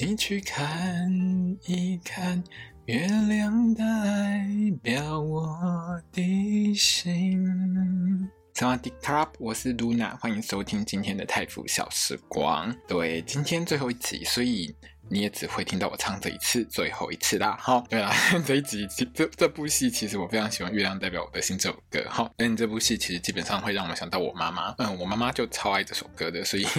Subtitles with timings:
[0.00, 1.10] 你去看
[1.66, 2.40] 一看，
[2.86, 3.84] 月亮代
[4.80, 8.30] 表我的心。
[8.54, 12.72] 萨瓦迪卡，我是露娜，欢迎收听今天的泰腐小时光。
[12.86, 14.72] 对，今天最后一集，所以
[15.08, 17.56] 你也只会听到我唱这一次，最后一次啦。
[17.60, 18.14] 好，对啦，
[18.46, 22.06] 这一集这这部戏其实我非常喜欢《月亮代表我的心》这首歌。
[22.08, 24.72] 好，但这部戏其实基本上会让我想到我妈妈。
[24.78, 26.64] 嗯，我妈妈就超爱这首歌的，所以。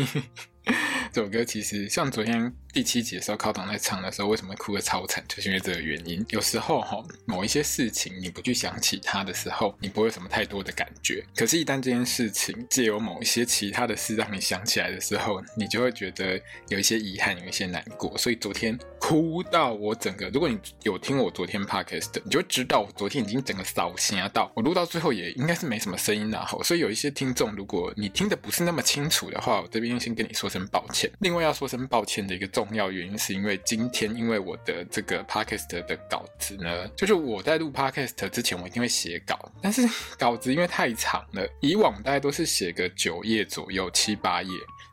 [1.12, 5.24] 这首歌其实像昨天第七集的时候，靠党在唱的时候，为什么哭得超惨？
[5.28, 6.24] 就是因为这个原因。
[6.30, 11.26] 有时候哈，某一些事情你不去想起它的时候，你不会有什么太多的感觉。
[11.36, 18.16] 可是，一旦这件事情借由某一些其他的事让你想起来的时候，你就会觉得有一些遗憾，有一些难过。
[18.18, 26.58] 所以昨天哭到我整个，如果你有听我昨天 podcast，你就知道我昨天已经整个扫瞎到，我录到最后也应该是没什么声音了哈。
[26.64, 31.10] 所以有一些听众，如果你听得不是那么清楚的话，我这边先跟你说声抱歉。
[31.20, 39.88] 另外要说声抱歉的一个重要原因，是因为今天因为我的这个 podcast 的稿子呢，就是我在录 podcast 之前，我一定会写稿，但是
[40.20, 44.50] 稿子因为太长了，以往大概都是写个九页左右，七八页。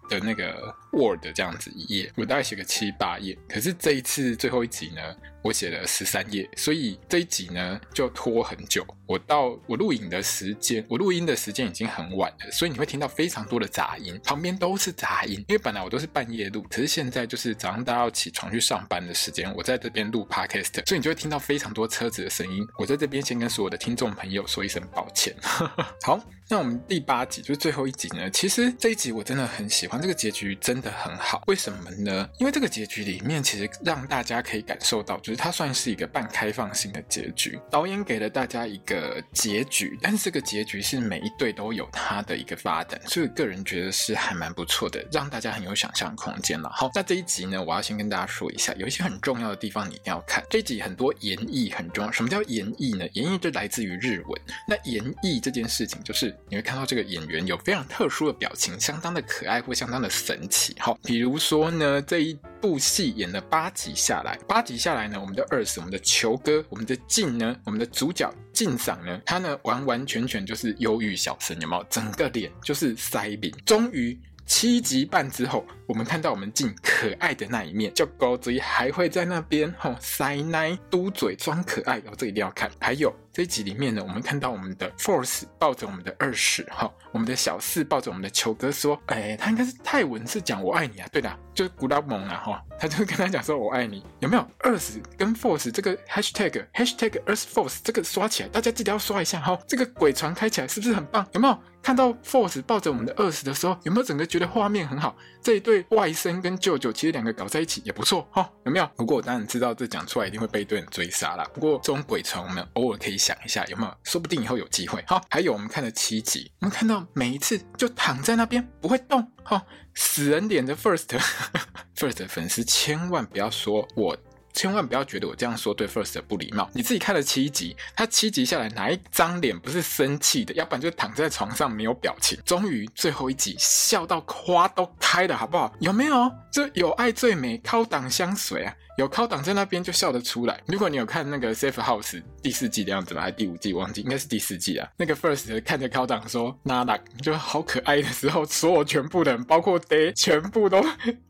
[0.08, 5.02] 的那个 Word 这样子一页，我大概写个七八页，可是这一次最后一集呢，
[5.42, 8.86] 我写了十三页，所以这一集呢就拖很久。
[9.06, 15.36] 我到我录影的时间，我录音的时间已经很晚了，所以你会听到非常多的杂音，旁边都是杂音。
[15.48, 22.66] 因为本来我都是半夜录，可是现在就是早上大家要起床去上班的时间，我在这边录 Podcast，所以你就会听到非常多车子的声音。
[22.78, 25.34] 我在这边先跟所有的听众朋友说一声抱歉。
[26.02, 31.42] 好，那我们第八集就是最后一集呢，其实这一集我真的很喜欢，这个结局真的很好。
[31.46, 32.28] 为什么呢？
[32.38, 39.22] 因为这个结局里面其实让大家可以感受到，就是它算是一个半开放性的结局，导演给了大家一个。
[39.32, 46.70] 结局，但是这个结局是每一对都有它的一个发展，所以个人觉得是还蛮不错的，让大家很有想象空间了。
[46.72, 50.42] 好，那这一集呢，我要先跟大家说一下，有一些很重要的地方你一定要看。
[50.48, 53.06] 这一集很多演绎很重要，什么叫演绎呢？
[53.14, 54.40] 演绎就来自于日文。
[54.66, 60.76] 那演绎这件事情，就是你会看到这个演员有非常特殊的表情，相当的可爱或相当的神奇。
[60.78, 71.84] 好，比如说呢，这一部戏演了八集下来，八集下来呢，我们的二叔我们的球哥，我们的静呢，我们的主角静赏呢，他呢完完全全就是忧郁小生，有没有？
[71.90, 73.52] 整个脸就是腮饼。
[73.64, 82.70] 终于七集半之后，我们看到我们静可爱的那一面，就狗嘴还会在那边吼塞奶嘟嘴装可爱，然后这一定要看。
[82.80, 83.14] 还有。
[83.32, 101.28] 这一集里面呢，我们看到我们的 Force 抱着我们的二十哈，我们的小四抱着我们的球哥说，哎，他应该是泰文是讲我爱你啊，对的，就是古拉蒙啊哈，他就跟他讲说我爱你，有没有 Earth 跟 Force 这个 Hashtag Hashtag Earth Force 这个刷起来，大家记得要刷一下哈，这个鬼船开起来是不是很棒？
[101.32, 105.16] 有没有看到 Force 抱着我们的 Earth 的时候，有没有整个觉得画面很好？
[105.40, 108.90] 这一对外甥跟舅舅其实两个搞在一起也不错哈，有没有？
[108.96, 111.44] 不过我当然知道这讲出来一定会被一堆人追杀啦。
[111.54, 113.16] 不过这种鬼船我们偶尔可以。
[113.16, 115.02] 想一下有没有，说不定以后有机会。
[115.06, 119.64] 好，还有我们看了七集，我们看到每一次就躺在那边不会动，哈，
[119.94, 124.16] 死人脸的 First，First 粉丝千万不要说我，
[124.56, 126.68] 千万不要觉得我这样说对 First 不礼貌。
[126.72, 130.54] 你自己看了七集，他七集下来哪一张脸不是生气的？
[130.54, 132.38] 要不然就躺在床上没有表情。
[132.42, 135.70] 终于最后一集笑到花都开了，好不好？
[135.78, 136.32] 有没有？
[136.50, 138.74] 这有爱最美，靠挡相随啊！
[138.96, 140.58] 有靠挡在那边就笑得出来。
[140.66, 142.12] 如果你有看那个《Safe House》
[142.42, 144.88] 第四季的样子吗，还是第五季忘记，应该是第四季啊。
[144.96, 150.82] 那个 First 看着靠挡说 “Nada”，就好可爱的时候，所有全部的人，包括 Day，全部都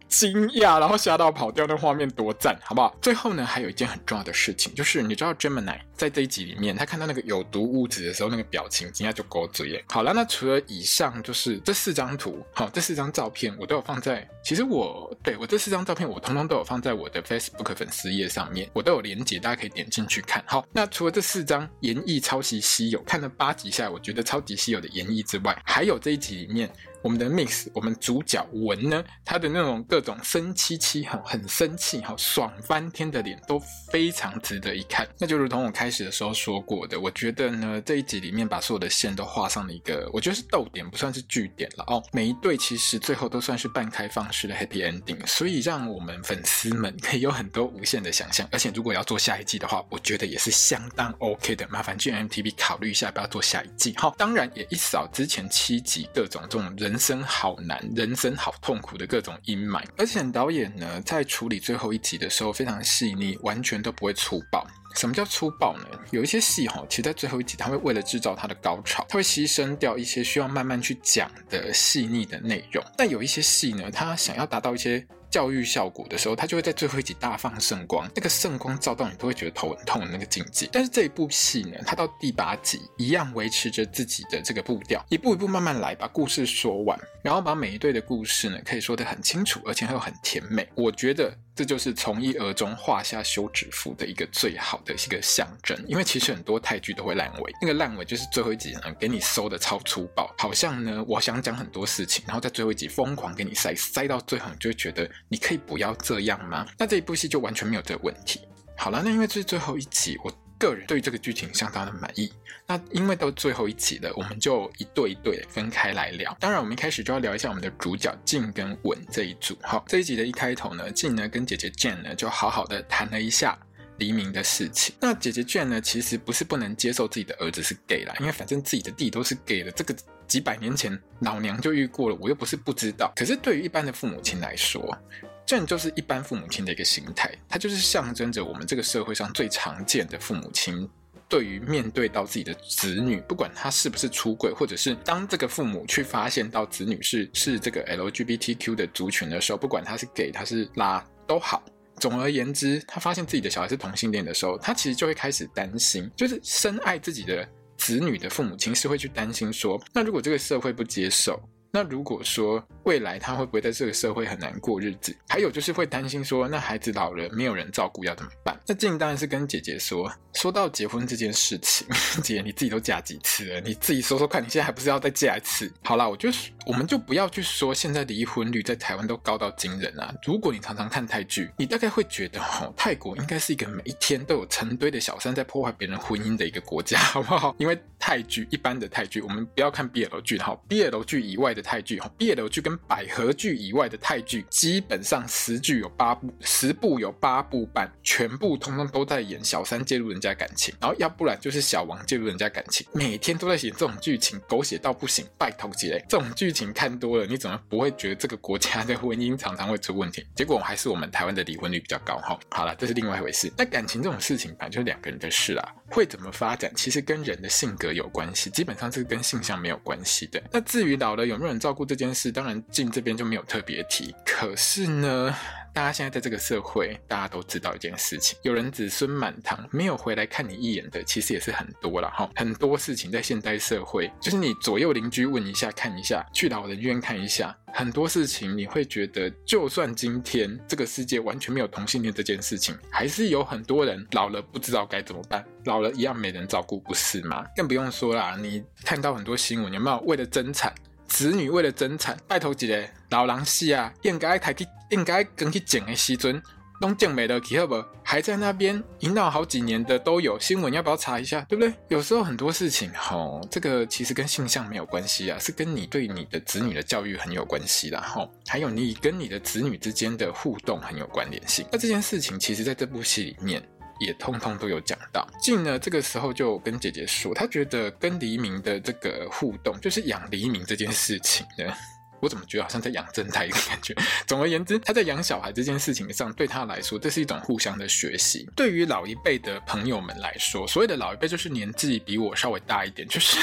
[0.08, 2.97] 惊讶，然后吓到跑掉，那画面多赞，好不好？
[3.00, 9.84] 最后呢，还有一件很重要的事情，就是你知道 Gemini 在这一集里面，他看到那个有毒物质的时候，那个表情惊讶就勾嘴耶。
[9.88, 14.26] 好了，那除了以上，就是这四张图，好，这四张照片我都有放在。
[14.44, 20.42] 其实我对我这四张照片，我通通都有放在我的 Facebook 粉丝页上面，我都有连结，大家可以点进去看。
[20.47, 26.70] 好，那除了这四张演绎超级稀有，看了八集下来，我觉得超级稀有的演绎之外，还有这一集里面。
[27.06, 33.62] 我们的 Mix，我们主角文呢，他的那种各种生气气哈，很生气哈，爽翻天的脸都
[33.92, 35.06] 非常值得一看。
[35.16, 42.03] 那就如同我开始的时候说过的，我觉得呢，这一集里面把所有的线都画上了一个，我觉得是逗点，不算是句点了哦。
[42.10, 48.48] 每一对其实最后都算是半开放式的 Happy Ending，所以让我们粉丝们可以有很多无限的想象。
[48.50, 51.68] 而且如果要做下一季的话，我觉得也是相当 OK 的。
[51.68, 53.92] 麻烦 GMTV 考虑一下，不要做下一季。
[53.92, 59.84] 哈，当然也一扫之前七集各种这种人人生好难、人生好痛苦的各种阴霾。
[59.98, 64.66] 而且导演呢，在处理最后一集的时候非常细腻，完全都不会粗暴。
[64.95, 65.84] 什么叫粗暴呢？
[66.10, 72.83] 有一些戏哈，其实在最后一集，他会为了制造他的高潮，他会牺牲掉一些需要慢慢去讲的细腻的内容。
[72.97, 80.68] 但有一些戏呢，他想要达到一些教育效果的时候，他就会在最后一集大放圣光，那个圣光照到你都会觉得头很痛的那个境界。
[80.72, 90.68] 但是这一部戏呢，他到第八集一样维持着自己的这个步调，一步一步慢慢来，把故事说完，然后把每一对的故事呢，可以说得很清楚，而且又很甜美。
[90.74, 91.36] 我觉得。
[91.56, 106.66] 这就是从一而终画下休止符的一个最好的一个象征，因为其实很多泰剧都会烂尾，那个烂尾就是最后一集呢给你收的超粗暴，好像呢我想讲很多事情，然后在最后一集疯狂给你塞塞到最后，你就会觉得你可以不要这样吗？
[106.78, 108.41] 那这一部戏就完全没有这个问题。
[108.76, 110.46] 好了，那因为这是最后一集，我。
[110.58, 112.32] 个人对这个剧情相当的满意。
[112.66, 116.36] 那因为到最后一集了，我们就一对一对分开来聊。
[116.41, 119.56] 当然，我们一开始就要聊一下我们的主角静跟稳这一组。
[119.62, 123.56] 好，这一集的一开头呢，静呢跟姐姐卷呢就好好的谈了一下
[123.98, 124.94] 黎明的事情。
[125.00, 129.94] 那姐姐 Jane 呢，其实不是不能接受自己的儿子是 gay 啦，因为反正自己的弟都是 gay 的，这个
[130.26, 133.12] 几百年前老娘就遇过了，我又不是不知道。
[133.14, 134.98] 可是对于一般的父母亲来说，
[135.47, 140.89] 这就是一般父母亲的一个形态，它就是象征着我们这个社会上最常见的父母亲，
[141.28, 151.63] 对于面对到自己的子女，不管他是不是出轨，或者是当这个父母去发现到子女是是这个 LGBTQ 的族群的时候，不管他是给他是拉都好。
[152.01, 161.41] 总而言之，他发现自己的小孩是同性恋的时候，他其实就会开始担心，就是深爱自己的子女的父母亲是会去担心说，那如果这个社会不接受。
[161.71, 165.15] 那如果说未来他会不会在这个社会很难过日子？
[165.28, 168.59] 还有就是会担心说，那孩子老了没有人照顾要怎么办？
[168.66, 171.86] 那静当然是跟姐姐说，说到结婚这件事情，
[172.22, 173.60] 姐你自己都嫁几次了？
[173.60, 175.71] 你自己说说看，你现在还不是要再嫁一次？
[175.83, 176.30] 好啦，我就
[176.66, 180.15] 我们就不要去说现在离婚率在台湾都高到惊人啊！
[180.24, 187.54] 如果你常常看泰剧，你大概会觉得哦，泰国应该是一个每一天都有成堆的小三在破坏别人婚姻的一个国家，好不好？
[187.59, 191.66] 因为泰剧一般的泰剧，我们不要看 BL 剧哈，BL 剧以外的。
[191.66, 210.24] 泰剧哈，BL 剧跟百合剧以外的泰剧，基本上十剧有八部，十部有八部半，全部通通都在演小三介入人家感情，然后要不然就是小王介入人家感情，每天都在写这种剧情，狗血到不行，拜托姐，这种剧情看多了，你怎么不会觉得这个国家的婚姻常常会出问题？
[210.36, 212.38] 结果还是我们台湾的离婚率比较高哈。
[212.50, 213.52] 好了，这是另外一回事。
[213.59, 220.41] 那感情这种事情，反正就是两个人的事啦，会怎么发展，其实跟人的性格有关系，基本上是跟性向没有关系的。
[220.52, 221.57] 那至于老了有没有人？
[221.59, 224.15] 照顾这件事，当然进这边就没有特别提。
[224.25, 225.34] 可是呢，
[225.72, 232.31] 大家现在在这个社会，大家都知道一件事情：有人子孙满堂，没有回来看你一眼的，其实也是很多了哈。
[232.37, 247.45] 很多事情在现代社会，就是你左右邻居问一下、看一下，去老人院看一下，很多事情你会觉得，就算今天这个世界完全没有同性恋这件事情，还是有很多人老了不知道该怎么办，老了一样没人照顾，不是吗？
[247.57, 250.72] 更不用说啦，你看到很多新闻，有没有为了争产？
[251.08, 256.42] 子女为了争产，拜托一个老人死啊，应该抬去，应该跟去捡的时阵，
[256.81, 257.85] 拢捡没了，去好不？
[258.02, 261.40] 还在那边引导好几年的都有新闻，要不要查一下？
[261.49, 261.73] 对不对？
[261.88, 271.66] 有时候很多事情，吼，这个其实跟性向没有关系啊，是跟你对你的子女的教育很有关系啦，吼，还有你跟你的子女之间的互动很有关联性。
[271.73, 273.62] 那这件事情，其实在这部戏里面。
[273.99, 275.26] 也通通都有讲到。
[275.41, 281.73] 静呢，这个时候就跟姐姐说，她觉得跟黎明的这个互动，就是养黎明这件事情呢，
[282.21, 283.95] 我怎么觉得好像在养正太的感觉？
[284.26, 288.49] 总而言之，他在养小孩这件事情上，对他来说，这是一种互相的学习。
[288.57, 293.38] 对于老一辈的朋友们来说，所谓的老一辈就是年纪比我稍微大一点，就是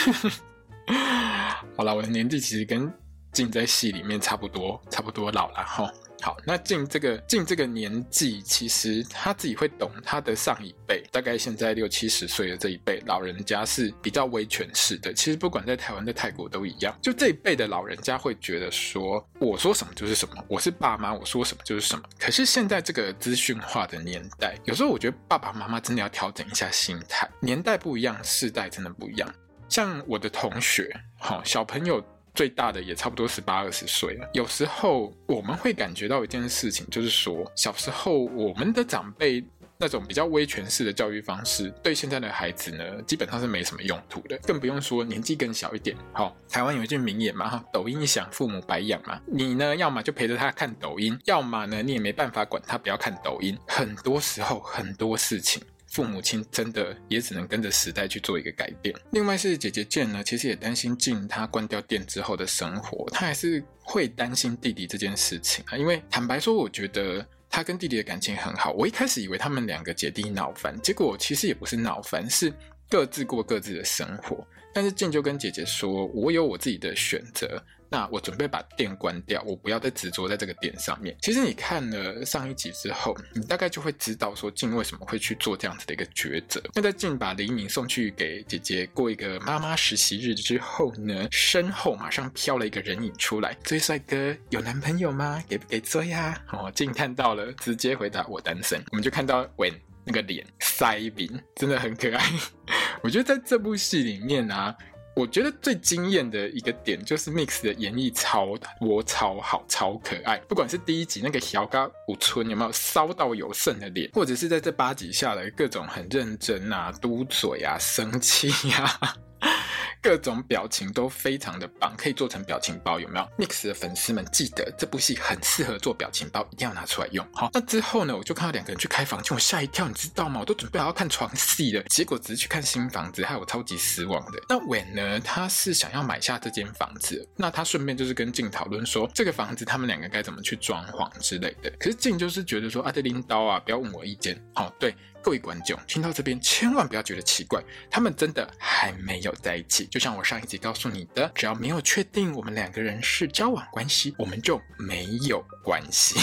[1.77, 2.91] 好了，我的年纪其实跟
[3.31, 5.91] 静在戏里面差不多，差不多老了哈。
[6.23, 15.13] 好，那进这个进这个年纪，其实他自己会懂，他的上一辈，大概现在六七十岁的这一辈老人家是比较威权式的。
[15.13, 22.03] 其实不管在台湾、在泰国都一样，就这一辈的老人家会觉得说，我说什么就是什么，我是爸妈，我说什么就是什么。
[22.17, 29.29] 可是现在这个资讯化的年代，有时候我觉得爸爸妈妈真的要调整一下心态，年代不一样，世代真的不一样。
[29.67, 30.89] 像我的同学，
[31.19, 32.01] 好小朋友。
[32.33, 34.29] 最大的也差不多十八二十岁了。
[34.33, 39.43] 有时候我们会感觉到一件事情，就是说小时候我们的长辈。
[39.75, 45.97] 那种比较威权式的教育方式，对现在的孩子呢，基本上是没什么用途的，更不用说年纪更小一点。
[46.13, 49.19] 好、台湾有一句名言嘛，哈，抖音一响，父母白养嘛。
[49.25, 53.57] 你呢，要么就陪着他看抖音，要么呢，你也没办法管他不要看抖音。
[53.67, 55.61] 很多时候，很多事情，
[55.93, 58.93] 父母亲真的也只能跟着时代去做一个改变。
[59.11, 65.77] 另外是姐姐键呢，其实也担心静他关掉店之后的生活，他还是会担心弟弟这件事情啊。
[65.77, 67.25] 因为坦白说，我觉得。
[67.55, 72.51] 他跟弟弟的感情很好，我一开始以为他们两个姐弟闹翻，结果其实也不是闹翻，是
[72.89, 74.43] 各自过各自的生活。
[74.73, 81.15] 但是静就跟姐姐说：“我有我自己的选择。”那我准备把电关掉，我不要再执着在这个点上面。
[81.21, 86.59] 其实你看了上一集之后，你大概就会知道说静为什么会去做这样子的一个抉择。
[86.73, 93.55] 那在静把黎明送去给姐姐过一个妈妈实习日之后呢，身后马上飘了一个人影出来。
[93.63, 95.43] 这位帅哥有男朋友吗？
[95.47, 96.35] 给不给追呀？
[96.51, 98.83] 哦，静看到了，直接回答我单身。
[98.89, 99.71] 我们就看到文
[100.03, 102.31] 那个脸腮饼，真的很可爱。
[103.03, 104.75] 我觉得在这部戏里面啊。
[105.15, 119.15] 我觉得最惊艳的一个点就是 Mix 的演绎超我超好超可爱，不管是第一集那个小嘎五村有没有骚到有剩的脸，或者是在这八集下来各种很认真啊、嘟嘴啊、生气呀、啊。
[120.01, 127.25] 各种表情都非常的棒，可以做成表情包，有没有？Mix 的粉丝们记得这部戏很适合做表情包，一定要拿出来用。
[127.33, 130.41] 好，那之后呢，我就看到两个人去开房间，我吓一跳，你知道吗？
[130.41, 134.39] 我都准备好要看床戏了，结果只是去看新房子，害我超级失望的。
[134.49, 141.71] 那 Wen 呢，他是想要买下这间房子，那他顺便就是跟静讨论说，这个房子他们两个该怎么去装潢之类的。
[141.79, 144.37] 可是静就是觉得说，阿德林刀啊，不要问我意见。
[144.53, 144.93] 好，对。
[145.23, 149.85] 各位观众，听到这边千万不要觉得奇怪，他们真的还没有在一起。
[149.85, 156.19] 就像我上一集告诉你的，只要没有确定我们两个人是交往关系，我们就没有关系。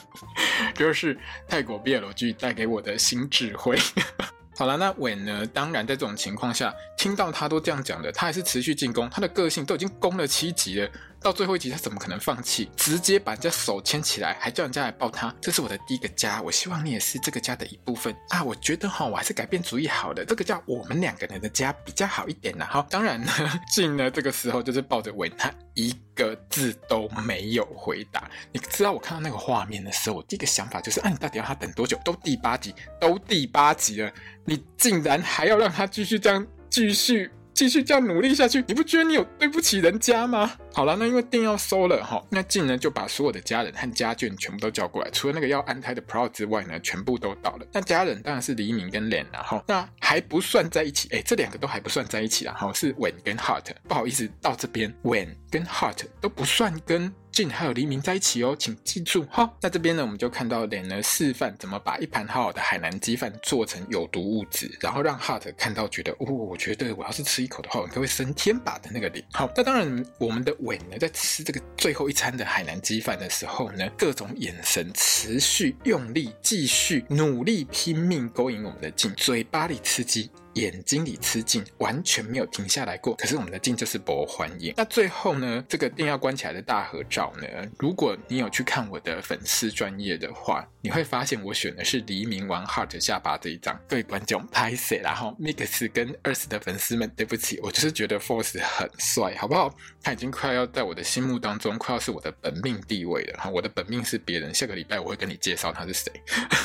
[0.74, 3.78] 这是泰国 BL 剧带给我的新智慧。
[4.56, 5.46] 好了，那韦呢？
[5.46, 9.08] 当然，在这种情况下，听到他都这样讲的，他还是持续进攻。
[9.10, 10.90] 他的个性都已经攻了七级了。
[11.22, 12.68] 到最后一集，他怎么可能放弃？
[12.76, 15.32] 直接把人家手牵起来，还叫人家来抱他。
[15.40, 18.42] 这是我的第一个家，我希望你也是这个家的一部分啊！
[18.42, 22.66] 我觉得哈，我还是改变主意好了，这个叫我们两个人的家比较好一点呐。
[22.68, 23.32] 好，当然呢，
[23.72, 28.28] 静呢这个时候就是抱着吻，他一个字都没有回答。
[28.50, 31.98] 你知道我看到那个画面的时候，我第一个想法就是：啊，你到底要他等多久？
[32.04, 34.12] 都第八集，都第八集了，
[34.44, 37.30] 你竟然还要让他继续这样继续？
[37.62, 40.50] 继续这样努力下去，你不觉得你有对不起人家吗？
[40.74, 47.66] 好了，那因为店要收了哈，那静呢就把所有的家人和家眷全部都叫过来，除了那个要安胎的 Pro 之外呢，全部都到了。
[47.72, 53.66] 那家人当然是黎明跟脸了哈，那还不算在一起，哎，这两个都还不算在一起了哈，是 When 跟 Heart。
[53.86, 57.14] 不好意思，到这边 When 跟 Heart 都不算跟。
[57.32, 59.50] 静还有黎明在一起哦，请记住哈。
[59.60, 69.24] 那这边呢，我们就看到脸呢示范怎么把一盘好好的海南鸡饭做成有毒物质，然后让 Heart 看到觉得，哦，我觉得我要是吃一口的话，我应该会升天吧的那个脸。
[69.32, 80.30] 好，那当然，我们的伟呢，在吃这个最后一餐的海南鸡饭的时候呢，各种眼神持续用力，继续努力拼命勾引我们的静，嘴巴里吃鸡。
[80.54, 83.14] 眼睛里吃劲，完全没有停下来过。
[83.16, 84.74] 可是我们的劲就是不欢迎。
[84.76, 87.46] 那最后呢，这个店要关起来的大合照呢，
[87.78, 93.78] 如果你有去看我的粉丝专业的话，你会发现我选的是黎明玩 Heart 下巴这一张。
[93.88, 99.74] 各位观众拍谁，然后 Mix 跟 Earth 的粉丝们，对不起，我就是觉得 Force 很帅，好不好？
[100.02, 103.38] 他已经快要在我的心目当中，快要是我的本命地位了。
[103.38, 106.12] 哈，我的本命是别人，下个礼拜我会跟你介绍他是谁。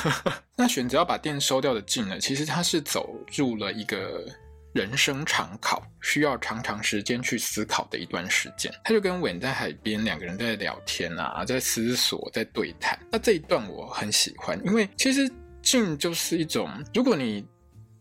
[0.56, 3.72] 那选择要把店收掉的劲呢，其实他是走入了。
[3.78, 4.24] 一个
[4.72, 8.72] 人生长考，需要长长时间去思考的一段时间。
[8.84, 12.98] 他就跟稳在海边，两个人在聊天啊，在思索，在对谈。
[13.12, 15.30] 那这一段我很喜欢，因为其实
[15.62, 17.46] 静就是一种，如果你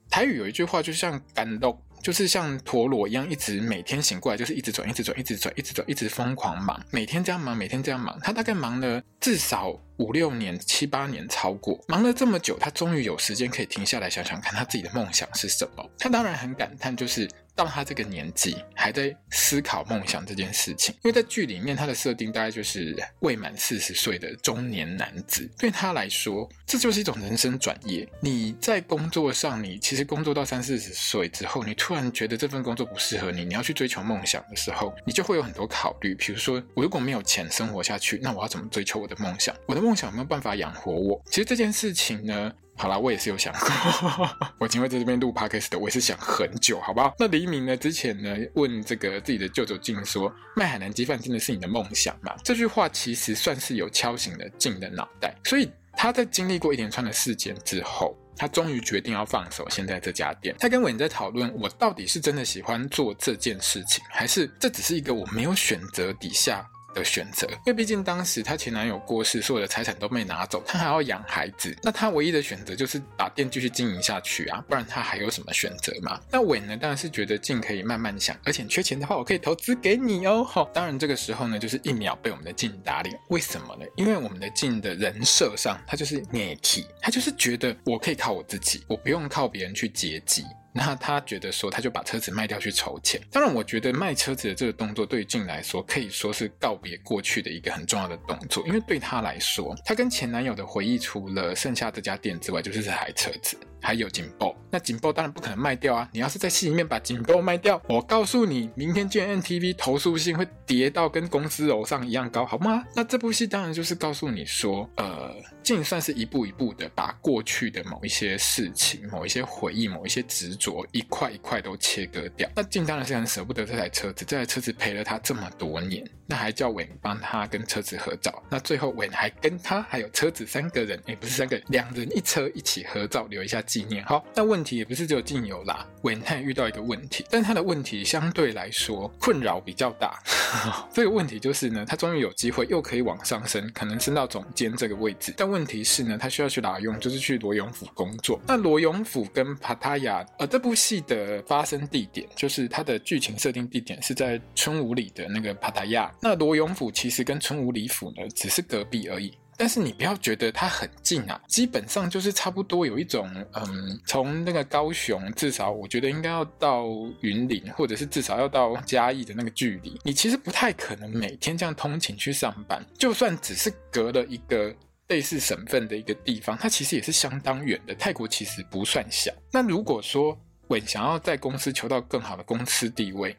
[0.10, 1.80] 台语有一句话，就像干豆。
[2.00, 8.18] 就是像陀螺一样，一直每天醒过来就是一直转，一直转，一直转，一直转，一直疯狂忙，每天这样忙，每天这样忙。
[8.22, 15.90] 他大概忙了至少五六年、七八年，超过忙了这么久，他终于有时间可以停下来想想看他自己的梦想是什么。
[15.98, 17.30] 他当然很感叹，就是。
[17.58, 28.08] 到他这个年纪还在思考梦想这件事情，因为在剧里面他的设定大概就是未满四十岁的中年男子，对他来说这就是一种人生转业。
[28.22, 36.14] 你在工作上，你其实工作到三四十岁之后，你突然觉得这份工作不适合你，你要去追求梦想的时候，你就会有很多考虑。
[36.14, 39.56] 比如说，我如果没有钱生活下去，那我要怎么追求我的梦想？
[39.66, 41.20] 我的梦想有没有办法养活我？
[41.26, 47.14] 其实这件事情呢，好啦，我也是有想过， 我今天在这边录 podcast 的，我也是想很久，好不好？
[47.18, 47.76] 那黎明呢？
[47.76, 60.56] 之前呢问这个自己的舅舅静说：“卖海南鸡饭真的是你的梦想吗？”这句话其实算是有敲醒了静的脑袋，所以他在经历过一连串的事件之后，他终于决定要放手现在这家店。
[60.60, 66.64] 他跟伟在讨论，我到底是真的喜欢做这件事情，还是这只是一个我没有选择底下
[66.98, 76.20] 的选择，因为毕竟当时她前男友过世，所有的财产都被拿走，她还要养孩子，那她唯一的选择就是把店继续经营下去啊，不然她还有什么选择嘛？
[76.32, 80.44] 那伟呢，当然是觉得静可以慢慢想，而且缺钱的话，我可以投资给你哦。
[80.44, 83.86] 好，当然这个时候呢，就是一秒被我们的静打脸，为什么呢？
[83.96, 90.44] 因为我们的静的人设上，他就是聂体，他就是觉得我可以靠我自己，我不用靠别人去接济。
[90.74, 93.20] 那他觉得说，他就把车子卖掉去筹钱。
[93.32, 98.66] 当然，我觉得卖车子的这个动作对于静来说，可以说是告别过去的一个很重要的动作。
[98.68, 103.58] 因为对他来说，他跟前男友的回忆，除了剩下这家店之外，就是这台车子。
[103.82, 106.10] 还有警报，那警报当然不可能卖掉啊！
[106.12, 112.84] 你要是在戏里面把警报卖掉，我告诉你，明天见 NTV 投诉信会叠到跟公司楼上一样高，好吗？
[112.96, 122.50] 那这部戏当然就是告诉你说，呃，静算是一步一步的把过去的某一些事情、某一些回忆、某一些执着，一块一块都切割掉。
[122.56, 133.58] 那静当然是很舍不得这台车子，这台车子陪了他这么多年，那还叫伟帮他跟车子合照，那最后伟还跟他还有车子三个人，哎，不是三个，两人一车一起合照，留一下。
[133.68, 140.18] 纪念好，那问题也不是只有静有啦，韦太遇到一个问题， 但他的问题相对来说困扰比较大。
[140.94, 145.34] 这个问题就是呢，他终于有机会又可以往上升，可能升到总监这个位置。
[145.36, 146.98] 但问题是呢，他需要去哪用？
[147.00, 148.40] 就是去罗永府工作。
[148.48, 156.12] 那罗永府跟帕塔亚，呃，这部戏的发生地点，就是它的剧情设定地点是在春武里的那个帕塔亚。
[156.22, 159.38] 那罗永府其实跟春武里府呢，只是隔壁而已。
[159.58, 166.86] 但是你不要觉得它很近啊，基本上就是差不多有一种，嗯，从那个高雄至少我觉得应该要到
[167.22, 172.86] 云林，或者是至少要到嘉义的那个距离，你其实不太可能每天这样通勤去上班。
[172.98, 174.74] 就算只是隔了一个
[175.08, 177.96] 类似省份的一个地方，它其实也是相当远的。
[177.96, 179.34] 泰国其实不算小。
[179.52, 180.38] 那如果说
[180.68, 183.36] 我想要在公司求到更好的公司地位，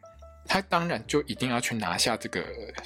[0.48, 2.42] 他当然就一定要去拿下这个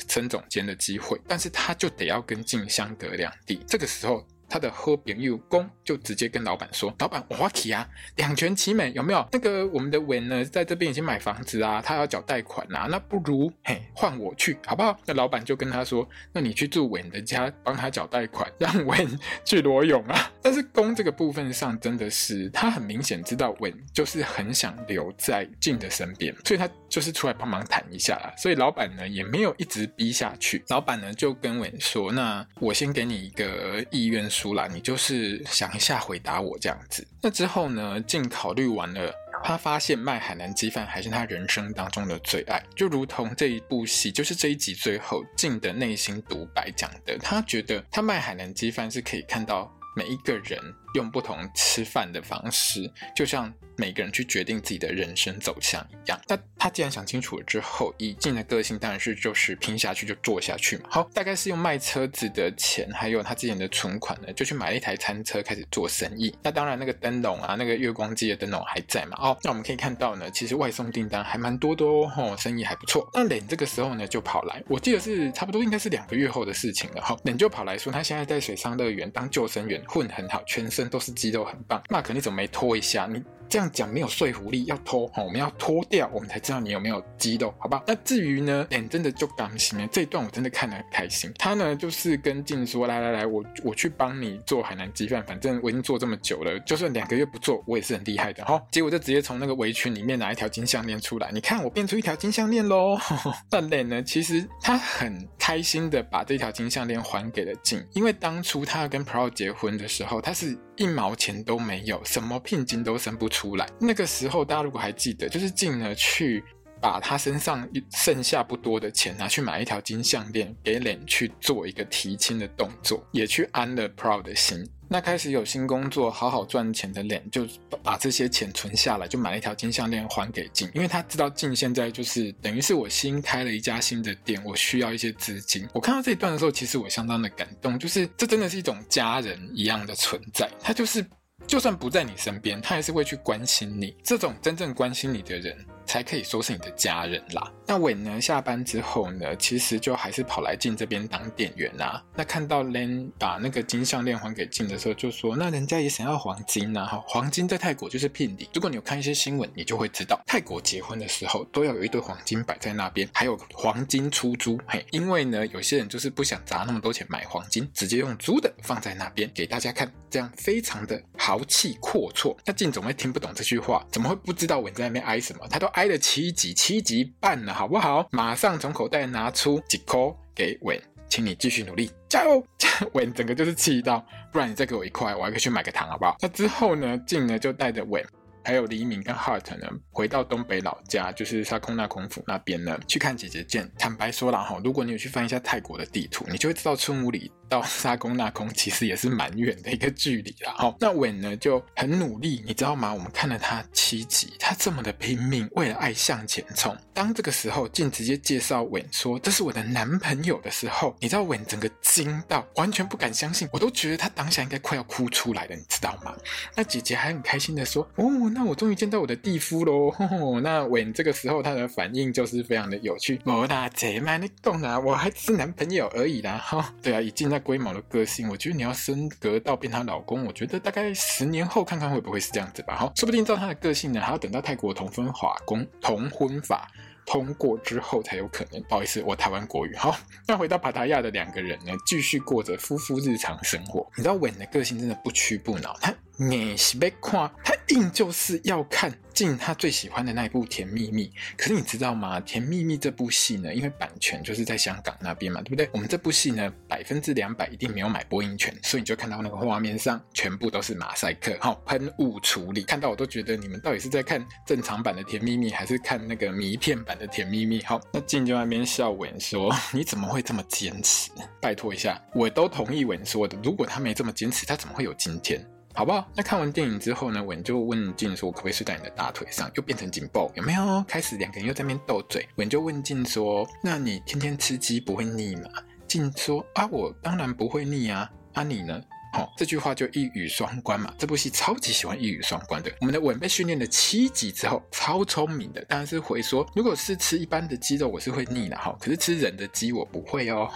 [0.08, 3.64] 曾总监的机会，但是他就得要跟静相隔两地。
[3.66, 4.26] 这个时候。
[4.48, 9.26] 他的好朋友公就直接跟老板说：“老板，我去啊，两全其美，有没有？
[9.32, 28.32] 那个我们的文呢，在这边已经买房子啊，他要缴贷款啊，那不如嘿换我去，好不好？”那老板就跟他说：“那你去住文的家，帮他缴贷款，让文 去裸泳啊。”但是公这个部分上，真的是他很明显知道文就是很想留在静的身边，所以他就是出来帮忙谈一下啦。
[28.36, 37.06] 所以老板呢也没有一直逼下去，老板呢就跟文说：“那我先给你一个意愿书。”啦，你就是想一下回答我这样子。
[37.22, 39.10] 那之后呢，静考虑完了，
[39.42, 50.60] 他发现卖海南鸡饭还是他人生当中的最爱，就如同这一部戏，就是这一集最后静的内心独白讲的，他觉得他卖海南鸡饭是可以看到每一个人
[50.92, 53.50] 用不同吃饭的方式，就像。
[53.82, 56.16] 每个人去决定自己的人生走向一样。
[56.28, 60.84] 那他既然想清楚了之后，一静的个性，当然是就是拼下去就做下去嘛。
[60.88, 66.32] 好，大概是用卖车子的钱，还有他之前的存款呢，就去买了一台餐车，开始做生意。
[66.44, 69.16] 那当然，那个灯笼啊，那个月光机的灯笼还在嘛。
[69.18, 73.10] 哦，那我们可以看到呢，其实外送订单还蛮多多哦，生意还不错。
[73.12, 77.02] 那脸这个时候呢，就跑来，我记得是差不多应该是两个月后的事情了。
[77.02, 81.82] 哈，脸就跑来说，他现在在水上乐园当救生员，混很好，全身都是肌肉，很棒。
[81.88, 83.08] 那可你怎么没脱一下？
[83.12, 83.20] 你。
[83.48, 87.82] 这样讲没有说服力，要脱哦，我们要脱掉，我们才知道你有没有肌肉，好吧？
[87.86, 89.86] 那至于呢，脸真的就甘心了。
[89.88, 91.32] 这一段我真的看得很开心。
[91.38, 98.62] 他呢就是跟静说，来来来，我我去帮你做海南鸡饭，反正我已经做这么久了，就算两个月不做，我也是很厉害的哈。
[98.70, 102.98] 结果就直接从那个围裙里面拿一条金项链出来，你看我变出一条金项链喽。
[103.50, 110.58] 那脸呢，其实他很开心的把这条金项链还给了静，因为当初他要跟 Pro 结婚的时候，他是。
[110.82, 113.68] 一毛钱都没有，什么聘金都生不出来。
[113.78, 116.42] 那个时候，大家如果还记得，就是静呢去
[116.80, 124.68] 把他身上剩下不多的钱拿去买一条金项链给脸去做一个提亲的动作，也去安了 Pro 的心。
[124.92, 127.48] 那开始有新工作，好好赚钱的脸就
[127.82, 135.66] 把这些钱存下来，就买了一条金项链还给静，因为他知道静现在就是等于是我新开了一家新的店，我需要一些资金。
[135.72, 141.02] 我看到这一段的时候，其实我相当的感动，就是这真的是一种家人一样的存在，他就是
[141.46, 143.96] 就算不在你身边，他还是会去关心你。
[144.04, 145.56] 这种真正关心你的人。
[145.92, 147.52] 才可以说是你的家人啦。
[147.66, 152.02] 那伟呢，下班之后呢，其实就还是跑来静这边当店员啦。
[152.14, 156.86] 那看到 Len 把那个金项链还给静的时候，就说：“那人家也想要黄金啊！
[156.86, 158.48] 哈，黄金在泰国就是聘礼。
[158.54, 164.58] 如果你有看一些新闻，你就会知道，泰国结婚的时候都要有一堆黄金摆在那边，还有黄金出租。
[164.66, 172.34] 嘿，因为呢，有些人就是不想砸那么多钱买黄金，直接用租的放在那边给大家看，这样非常的豪气阔绰。
[172.46, 175.46] 那静总会听不懂这句话，怎么会不知道伟在那边挨什么？
[175.48, 178.06] 他都挨挨了七级，七级半了，好不好？
[178.12, 180.80] 马上从口袋拿出几颗给稳。
[181.08, 182.42] 请你继续努力，加油！
[182.94, 186.16] 稳整个就是气到，不然你再给我一块，我还可以去买个糖，好不好？
[186.20, 188.00] 那之后呢，静呢就带着稳，
[188.44, 193.70] 还有黎明跟 Heart 呢，回到东北老家，就是沙空纳空府那边呢，去看姐姐见。
[193.78, 197.30] 坦白说了哈，如果你有去翻一下泰国的地图，你就会知道春武里。
[197.48, 200.54] 到沙空那空其实也是蛮远的一个距离啦。
[200.54, 202.94] 哈，那伟呢就很努力，你知道吗？
[202.94, 206.74] 我们看了他七集，他这么的拼命，为了爱向前冲。
[206.94, 216.16] 当这个时候静直接介绍伟说这是我的男朋友的时候，你知道伟整个惊到完全不敢相信，我都觉得他当下应该快要哭出来了，你知道吗？
[216.56, 219.94] 那姐姐还很开心的说：“哦，那我终于见到我的弟夫喽。
[220.42, 223.20] ”那伟这个时候他的反应就是非常的有趣。
[223.24, 224.80] 我大姐嘛，你懂啊？
[224.80, 226.38] 我还只是男朋友而已啦。
[226.38, 227.42] 哈， 对啊，已经在。
[227.42, 232.76] 龟毛的个性，我觉得你要升格到变她老公，我觉得大概十年后看看会不会是这样子吧。
[232.76, 236.70] 哈， 说不定照她的个性呢，还要等到泰国同婚法公同婚法
[237.04, 238.62] 通过之后才有可能。
[238.62, 239.74] 不好意思，我台湾国语。
[239.74, 243.84] 好，那回到帕塔亚的两个人呢，继续过着夫妇日常生活。
[243.96, 245.92] 你知道伟的个性真的不屈不挠，他。
[246.16, 251.06] 你是被看，他硬就是要看静他最喜欢的那一部《甜蜜蜜》。
[251.36, 252.20] 可是你知道吗？
[252.22, 255.68] 《甜蜜蜜》这部戏呢，因为版权就是在香港那边嘛，对不对？
[255.72, 267.60] 我们这部戏呢，百分之两百一定没有买播音权，所以你就看到那个画面上全部都是马赛克，好喷雾处理，看到我都觉得你们到底是在看正常版的《甜蜜蜜》，还是看那个迷片版的《甜蜜蜜》？
[267.66, 271.10] 好，那静就在那边笑稳说：“你怎么会这么坚持？
[271.40, 273.36] 拜托一下，我都同意稳说的。
[273.42, 276.06] 如果他没这么坚持，他怎么会有今天？”好不好？
[276.14, 280.84] 那看完电影之后呢，稳就问静说：“可不可以睡在你的大腿上？”又变成紧抱，有没有？
[280.86, 282.28] 开始两个人又在那边斗嘴。
[282.36, 285.48] 稳就问静说：“那你天天吃鸡不会腻吗？”
[285.88, 288.10] 静说：“啊，我当然不会腻啊。
[288.34, 288.80] 啊，你呢？”
[289.12, 290.92] 好、哦，这句话就一语双关嘛。
[290.98, 292.72] 这部戏超级喜欢一语双关的。
[292.80, 298.74] 我们的稳被训练了七集之后，超聪明的，但是回说，如果是吃一般的鸡肉，我是会腻的哈。
[298.80, 300.50] 可是吃人的鸡，我不会哦。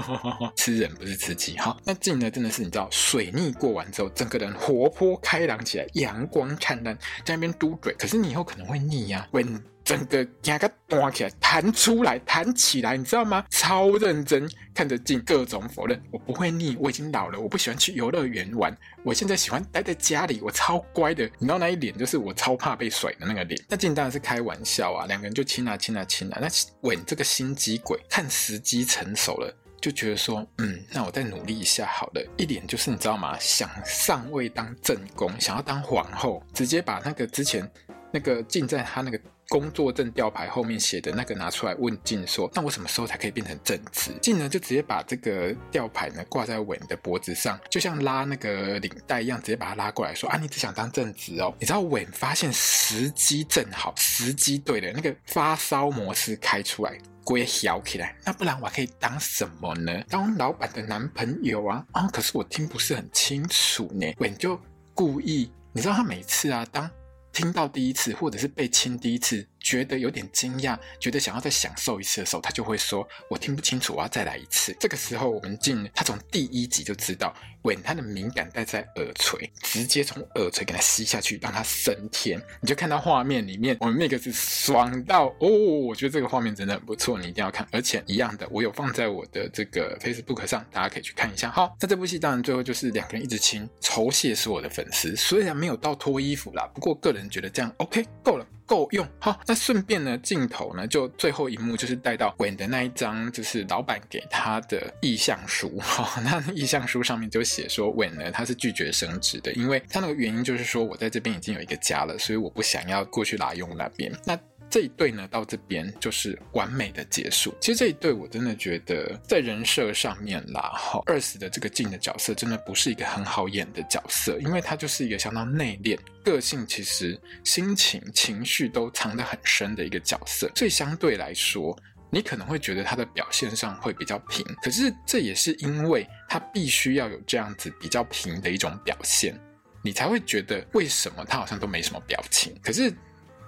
[0.56, 1.76] 吃人不是吃鸡哈。
[1.84, 7.94] 那静呢，真的是你知道，水逆过完之后，整个人活泼开朗起来，阳光灿烂，在那边嘟嘴。
[7.98, 9.62] 可是你以后可能会腻呀、啊，稳。
[9.88, 13.42] 整个给它端起来，弹出来，弹起来，你知道吗？
[13.48, 15.98] 超认真看着镜，各种否认。
[16.10, 18.76] 我不会腻，我已经老了，我不喜欢去游乐园玩。
[19.02, 21.24] 我现在喜欢待在家里，我超乖的。
[21.38, 23.58] 你知道那一脸就是我超怕被甩的那个脸。
[23.66, 26.38] 那镜当然是开玩笑啊，两个人就亲啊亲啊亲啊。
[26.38, 26.48] 那
[26.82, 32.22] 稳这个心机鬼，看时机成熟了，就觉得说，嗯，那我再努力一下好了。
[32.36, 33.38] 一脸就是你知道吗？
[33.40, 37.66] 想上位当正宫，想要当皇后，直接把那个之前
[38.12, 39.18] 那个镜在他那个。
[39.48, 58.14] 工作证吊牌后面写的那个拿出来问静说：“那我什么时候才可以变成正职？”静呢就直接把这个吊牌呢挂在稳的脖子上，就像拉那个领带一样，直接把它拉过来说：“啊，你只想当正职哦？”你知道稳发现时机正好，时机对了，那个发烧模式开出来，鬼摇起来。
[58.26, 60.04] 那不然我可以当什么呢？
[60.10, 61.82] 当老板的男朋友啊？
[61.92, 64.12] 啊、哦，可是我听不是很清楚呢。
[64.18, 64.60] 稳就
[64.92, 66.90] 故意，你知道他每次啊当。
[67.32, 69.46] 听到第一次，或者是被亲第一次。
[69.68, 82.42] 觉得有点惊讶，觉得想要再享受一次的时候，他就会说：“我听不清楚，我要再来一次。”这个时候，我们进他从第一集就知道，稳他的敏感带在耳垂，直接从耳垂给他吸下去，让他升天。
[82.62, 85.48] 你就看到画面里面，我们那个是爽到哦！
[85.50, 87.68] 我觉得这个画面真的很不错，你一定要看。
[87.70, 91.50] 而且一样的，我有放在我的这个 Facebook 上，大家可以去看一下。
[91.50, 95.14] 好，那这部戏当然最后就是两个人一直亲，酬谢所有的粉丝。
[95.14, 98.46] 虽然没有到脱衣服啦，不过个人觉得这样 OK 够了。
[98.68, 105.68] 够用好，那顺便呢，镜头呢就最后一幕就是带到稳的那一张，就是老板给他的意向书。
[105.98, 114.10] 哦，那意向书上面就写说稳呢他是拒绝升职的，因为他那个原因就是说我在这边已经有一个家了，所以我不想要过去拉用那边。
[114.24, 114.38] 那
[114.70, 117.54] 这一对呢，到这边就是完美的结束。
[117.60, 130.50] 其实这一对我真的觉得在人设上面啦，哈，二十的这个静的角色真的不是一个很好演的角色，因为他就是一个相当内敛、个性其实心情、情绪都藏得很深的一个角色。
[130.54, 131.74] 所以相对来说，
[132.10, 139.34] 你可能会觉得他的表现上会比较平，可是这也是因为他必须要有这样子比较平的一种表现，
[139.82, 142.92] 你才会觉得为什么他好像都没什么表情，可是。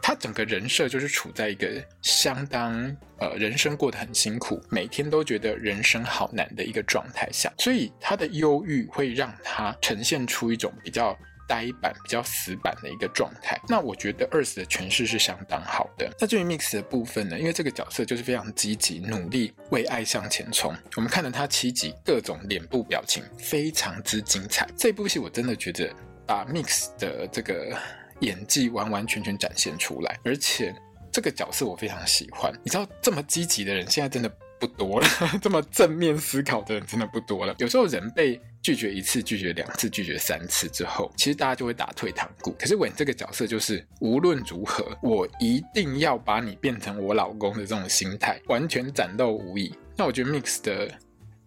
[0.02, 1.68] 他整个人设就是处在一个
[2.02, 2.74] 相当
[3.18, 13.60] 呃人生过得很辛苦，每天都觉得人生好难的一个状态下，所以他的忧郁会让他呈现出一种比较呆板、比较死板的一个状态。
[13.68, 16.08] 那我觉得 Earth 的诠释是相当好的。
[16.20, 17.38] 那至于 Mix 的部分呢？
[17.38, 20.72] 因为这个角色就是非常积极、努力为爱向前冲。
[20.94, 24.64] 我们看了他七集，各种脸部表情非常之精彩。
[24.76, 25.92] 这部戏我真的觉得
[26.24, 27.76] 把 Mix 的这个
[28.20, 30.74] 演技完完全全展现出来，而且
[31.12, 32.52] 这个角色我非常喜欢。
[32.62, 35.06] 你知道，这么积极的人现在真的不多了，
[35.40, 37.54] 这么正面思考的人真的不多了。
[37.58, 42.54] 有时候人被拒绝一次，拒绝两次，拒绝三次之后，其实大家就会打退堂鼓。
[42.58, 49.74] 可是稳这个角色就是无论如何，我一定要把你变成我老公的这种心态，完全展露无遗。
[49.96, 50.90] 那我觉得 Mix 的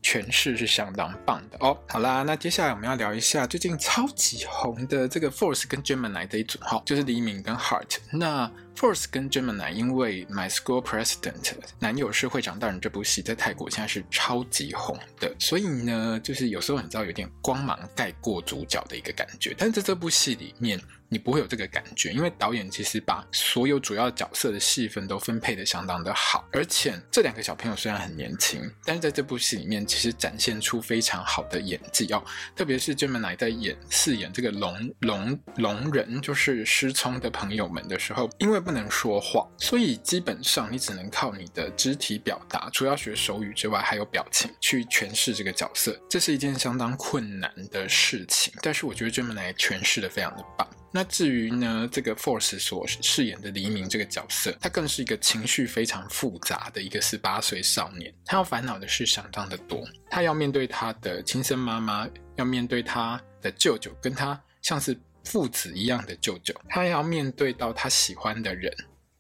[0.04, 1.76] 诠释是相当棒的哦。
[1.88, 7.98] 好啦，那接下来我们要聊一下最近超级红的这个 Force 跟 Gemini 的一组哈，就是黎明跟 Heart。
[8.12, 19.56] 那 Force 跟 Gemini 因为 My School President 男友是会长大人这部戏在泰国现在是超级红的，所以呢，就是有时候你知道有点光芒盖过主角的一个感觉。
[19.58, 20.80] 但是在这部戏里面，
[21.14, 32.24] 你不会有这个感觉，因为导演其实把所有主要角色的戏份都分配得相当的好，而且这两个小朋友虽然很年轻，但是在这部戏里面其实展现出非常好的演技哦，
[32.56, 48.52] 特别是 Gemini 在演饰演这个聋聋聋人，就是失聪的朋友们的时候，因为不能说话，所以基本上你只能靠你的肢体表达，除了要学手语之外，还有表情去诠释这个角色，这是一件相当困难的事情。
[48.62, 50.68] 但是我觉得 Gemini 诠释得非常的棒。
[50.94, 64.98] 那至于呢，这个 Force 所饰演的黎明这个角色，他更是一个情绪非常复杂的一个十八岁少年，他要烦恼的事相当的多，他要面对他的亲生妈妈，要面对他的舅舅，跟他像是。
[65.26, 68.70] 父子一样的舅舅，他要面对到他喜欢的人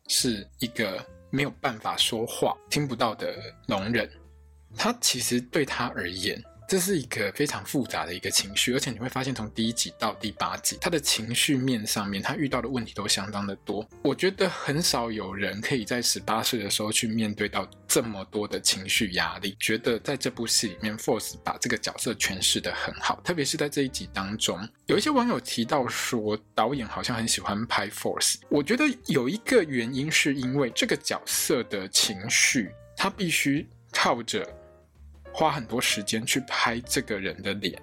[0.10, 3.34] 是一个没有办法说话、听不到的
[3.68, 4.12] 聋人，
[4.76, 6.44] 他其实对他而言。
[6.68, 13.88] 这是一个非常复杂的一个情绪，而且你会发现，从第一集到第八集，他的情绪面上面，他遇到的问题都相当的多。
[14.02, 19.56] 我觉得很少有人可以在十八岁的时候去面对到这么多的情绪压力。
[19.60, 28.38] 觉得在这部戏里面，Force 把这个角色诠释得很好，特别是在这一集当中，有一些网友提到说，导演好像很喜欢拍 Force。
[28.50, 34.48] 我觉得有一个原因是因为这个角色的情绪，他必须靠着。
[35.34, 37.82] 花很多时间去拍这个人的脸，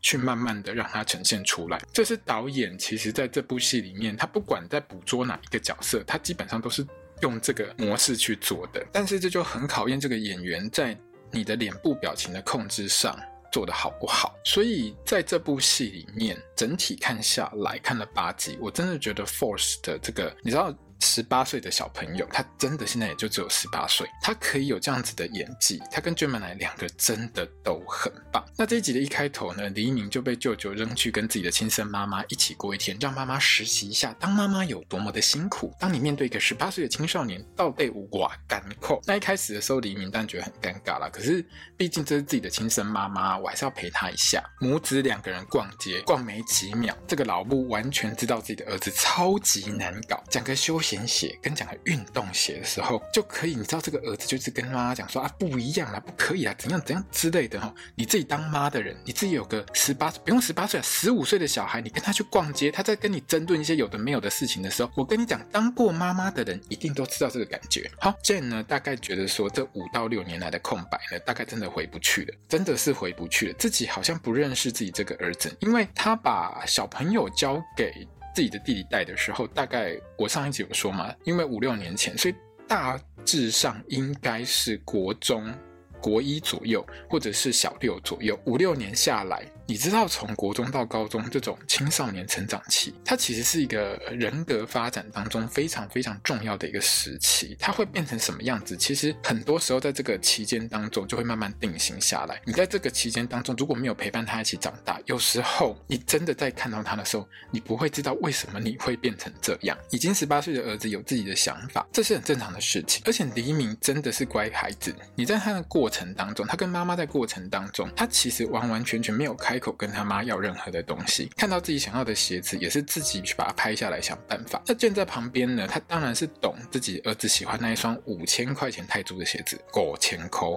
[0.00, 1.80] 去慢慢的让他呈现出来。
[1.92, 6.84] 这是导演其实在这部戏里面，他不管在捕捉哪一个角色，他基本上都是
[7.22, 8.84] 用这个模式去做的。
[8.92, 10.98] 但是这就很考验这个演员在
[11.30, 13.16] 你的脸部表情的控制上
[13.52, 14.34] 做得好不好。
[14.44, 20.76] 所以在这部戏里面，整体看下来，看了八集，我真的觉得 Force 的这个，你知道。
[21.00, 28.44] 十八岁的小朋友，他真的现在也就只有十八岁，他可以有这样子的演技，他跟 Gemini 两个真的都很棒。
[28.56, 35.72] 那这一集的一开头呢，黎明就被舅舅扔去跟自己的亲生妈妈一起过一天，让妈妈实习一下当妈妈有多么的辛苦。
[35.78, 39.00] 当你面对一个十八岁的青少年，倒背无寡干扣。
[39.06, 41.08] 那一开始的时候，黎明当然觉得很尴尬啦。
[41.12, 41.44] 可是
[41.76, 44.42] 毕竟这是自己的亲生妈妈，我还是要陪她一下。
[44.60, 50.87] 母子两个人逛街，逛没几秒，这个老布完全知道自己的儿子超级难搞，讲个休息。
[50.88, 57.74] 简写跟讲运动鞋的时候，就可以，你知道这个儿子就是跟妈妈讲说啊，不一样啦，不可以啊，怎样怎样之类的哈。
[57.94, 67.90] 你自己当妈的人，你自己有个十八，不用十八岁啊，十五岁的小孩，你跟他去逛街，他在跟你争论一些有的没有的事情的时候，我跟你讲，当过妈妈的人一定都知道这个感觉。
[68.00, 73.54] 好，Jane 呢，大概觉得说这五到六年来的空白呢，大概真的回不去了，真的是回不去了。
[73.58, 78.08] 自己好像不认识自己这个儿子，因为他把小朋友交给。
[78.38, 82.34] 自己的弟弟带的时候，大概我上一集有说嘛，因为五六年前，所以
[82.68, 85.52] 大致上应该是国中。
[86.00, 97.54] 国一左右，或者是小六左右，五六年下来，你知道从国中到高中这种青少年成长期，它其实是一个人格发展当中非常非常重要的一个时期。
[97.60, 98.74] 它会变成什么样子？
[98.74, 102.40] 其实很多时候在这个期间当中就会慢慢定型下来。
[102.46, 109.76] 你在这个期间当中如果没有陪伴他一起长大，有时候你真的在看到他的时候，你不会知道为什么你会变成这样。
[109.90, 113.02] 已经十八岁的儿子有自己的想法，这是很正常的事情。
[113.04, 115.90] 而且黎明真的是乖孩子，你在他的过。
[115.90, 121.28] 程当中，他跟妈妈在过程当中，他其实完完全全没有开开口跟他妈要任何的东西。
[121.36, 124.62] 看到自己想要的鞋子，也是自己去把它拍下来想办法。
[124.64, 130.48] 那站在旁边呢，他当然是懂自己儿子喜欢那一双五千块钱泰铢的鞋子，五千块。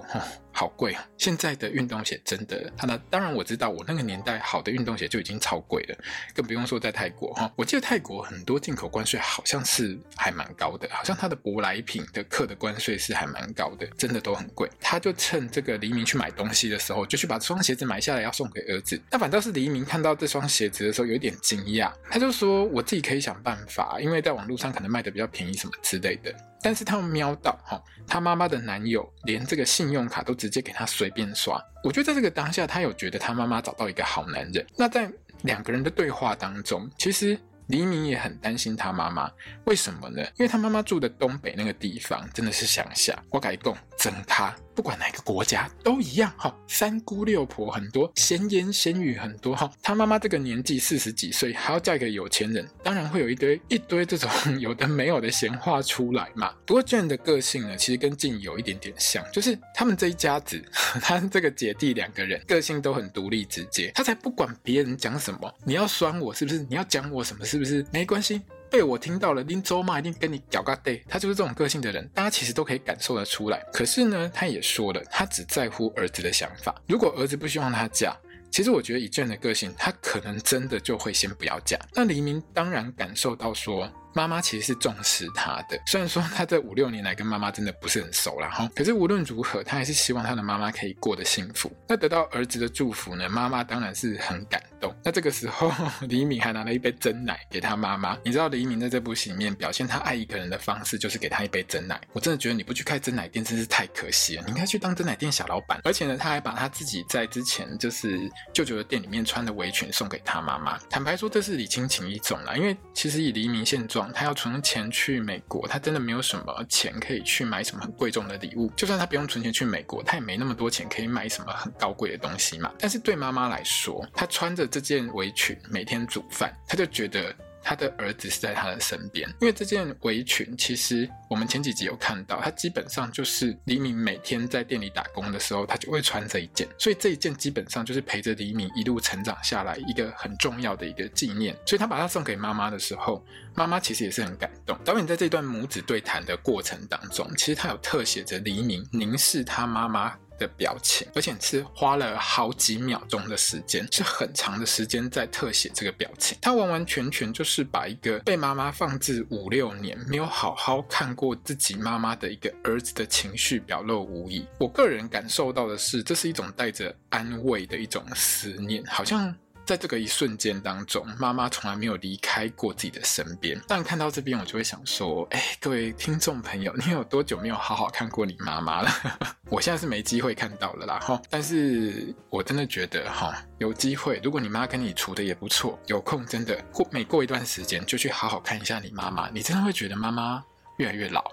[0.52, 1.06] 好贵啊！
[1.16, 5.96] 现在的运动鞋真的，它呢，当然我知道，我那个年代好的运动鞋就已经超贵了，
[6.34, 7.50] 更不用说在泰国哈。
[7.56, 14.68] 我记得泰国很多进口关税好像是还蛮高的，好像它的舶来品的课的关税是还蛮高的，真的都很贵。
[14.80, 19.00] 他就趁这个黎明去买东西的时候，就去把这双鞋子买下来要送给儿子。
[19.10, 31.60] 那反倒是黎明看到这双鞋子的时候有一点惊讶，他就说：“我自己可以想办法，因为在网络上可能卖的比较便宜什么之类的。”但是他们瞄到哈，他妈妈的男友连这个信用卡都直接给他随便刷。
[31.82, 34.64] 我觉得在这个当下，他有觉得他妈妈找到一个好男人。
[34.76, 35.10] 那在
[35.42, 39.30] 两个人的对话当中，其实黎明也很担心他妈妈。
[39.64, 40.22] 为什么呢？
[40.36, 44.52] 因为他妈妈住的东北那个地方真的是乡下，我改讲整他。
[44.74, 49.70] 不管哪个国家都一样哈，三姑六婆很多，闲言闲语很多哈。
[49.82, 56.54] 他妈妈这个年纪四十几岁，还要嫁一个有钱人，当然会有一堆一堆这种 有的没有的闲话出来嘛。
[56.64, 60.58] 不过 Jane 的个性呢，其实跟静有一点点像，就是他们这一家子，
[61.02, 66.66] 他这个姐弟两个人个性都很独立直接，他才不管别人讲什么，你要酸我是不是？
[66.70, 67.84] 你要讲我什么是不是？
[67.92, 68.40] 没关系。
[68.72, 73.62] 被我听到了，林周妈一定跟你搞个对，他就是这种个性的人，大家其实都可以感受得出来。
[73.70, 76.74] 可是呢，他也说了，他只在乎儿子的想法。
[76.88, 78.16] 如果儿子不希望他嫁，
[78.50, 81.78] 其实我觉得以这样的个性，他可能真的就会先不要嫁。
[81.94, 83.86] 那黎明当然感受到说。
[84.14, 91.70] 妈妈其实是重视他的，虽然说他这五六年来跟妈妈真的不是很熟啦哈，可是无论如何，他还是希望他的妈妈可以过得幸福。
[91.88, 94.94] 那得到儿子的祝福呢，妈妈当然是很感动。
[95.02, 95.72] 那这个时候，
[96.08, 98.18] 黎明还拿了一杯真奶给他妈妈。
[98.24, 102.00] 你知道黎明在这部戏里面表现他爱一个人的方式，就是给他一杯真奶。
[102.12, 105.80] 我真的觉得你不去开真奶店真是太可惜了，你应该去当真奶店小老板。
[105.84, 110.78] 而且呢，他还把他自己在之前就是舅舅的店里面穿的围裙送给他妈妈。
[110.90, 114.01] 坦白说，这是礼轻情意重啦，因为其实以黎明现状。
[114.10, 118.72] 他要存钱去美国，他真的没有什么钱可以去买什么很贵重的礼物。
[118.74, 122.72] 就算他不用存钱去美国，他也没那么多钱可以买什么很高贵的东西嘛。
[122.78, 127.34] 但是对妈妈来说，她穿着这件围裙每天煮饭，她就觉得。
[127.62, 144.76] 他的儿子是在他的身边，因为这件围裙，其实我们前几集有看到，他基本上就是黎明每天在店里打工的时候，他就会穿这一件，所以这一件基本上就是陪着黎明一路成长下来一个很重要的一个纪念，所以他把它送给妈妈的时候，妈妈其实也是很感动。
[144.84, 156.36] 导演在这段母子对谈的过程当中，其实他有特写着黎明凝视他妈妈的表情，而且是花了好几秒钟的时间，是很长的时间在特写这个表情。
[156.40, 164.46] 他完完全全就是把一个被妈妈放置五六年，没有好好看过自己妈妈的一个儿子的情绪表露无遗。
[164.58, 169.34] 我个人感受到的是，这是一种带着安慰的一种思念，好像。
[169.64, 173.58] 在这个一瞬间当中，妈妈从来没有离开过自己的身边。
[173.68, 178.90] 但看到这边，我就会想说：哎，各位听众朋友，你有多久没有好好看过你妈妈了？
[179.48, 181.22] 我现在是没机会看到了啦，哈。
[181.30, 190.44] 但是我真的觉得，哈，有机会，如果你妈跟你处得也不错，有空真的过每过一段时间就去好好看一下你妈妈，你真的会觉得妈妈
[190.78, 191.24] 越来越老。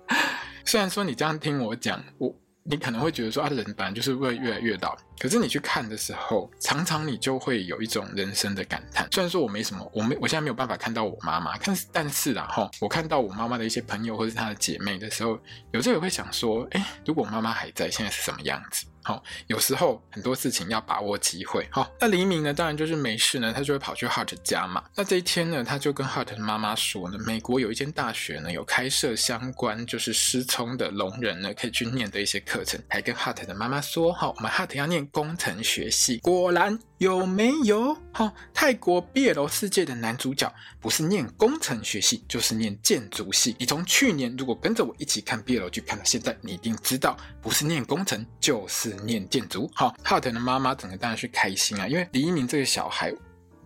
[0.66, 2.41] 虽然说你这样听我讲，我。
[2.64, 4.96] 你可能会觉得说，啊，人本来就是会越来越老。
[5.18, 9.08] 可是你去看的时候，常常你就会有一种人生的感叹。
[9.10, 15.38] 虽然说我没什么，我没，我现在没有办法看到我妈妈，但是，但是啦，哈，我看到我妈妈的一些朋友或者是她的姐妹的时候，
[15.72, 18.86] 有时候也会想说，哎，如果妈妈还在，现在是什么样子？
[19.02, 21.66] 好，有时候很多事情要把握机会。
[21.70, 24.82] 好，那黎明呢，当然就是没事呢，他就会跑去 Hart 家嘛。
[24.94, 36.18] 那这一天呢，他就跟 Hart 的妈妈说呢，美国有一间大学呢，有开设相关就是失聪的聋人呢，可以去念的一些课程，还跟 Hart 的妈妈说，好，我们 Hart 要念工程学系。
[36.18, 36.78] 果然。
[37.02, 37.96] 有没有？
[38.12, 40.48] 哈，泰国 BL 世界的男主角
[40.80, 43.56] 不是念工程学系，就是念建筑系。
[43.58, 49.68] 你从去年如果跟着我一起看 BL 剧，看到现在，你一定知道，不是念工程，就是念建筑。
[49.74, 53.12] 好，Hart 的妈妈整个当然是开心啊，因为黎明这个小孩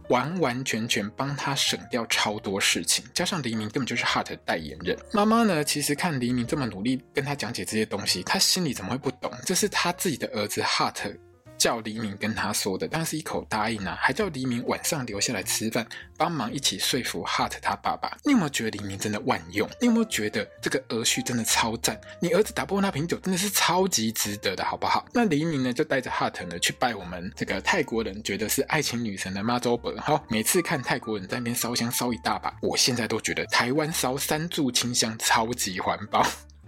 [0.09, 4.99] 完完全全帮他省掉超多事情，加上黎明根本就是 Hart 的代言人。
[5.12, 9.31] 妈妈呢，其实看黎明这么努力跟他讲解这些东西，他心里怎么会不懂？
[9.44, 11.18] 这是他自己的儿子 Hart。
[11.66, 15.85] 叫黎明跟他说的，但是一口答应啊，还叫黎明晚上留下来吃饭，
[16.16, 18.16] 帮忙一起说服 Hart 他爸爸。
[18.22, 19.68] 你有没有觉得黎明真的万用？
[19.81, 22.00] 你有没有觉得这个儿婿真的超赞？
[22.20, 25.05] 你儿子打不过那瓶酒，真的是超级值得的，好不好？
[25.12, 29.92] 那黎明呢，就带着 Hart 呢去拜我们这个泰国人觉得是爱情女神的妈祖婆。
[29.96, 36.24] 好，每次看泰国人在那边烧香烧一大把，我现在都觉得台湾烧三炷清香超级环保。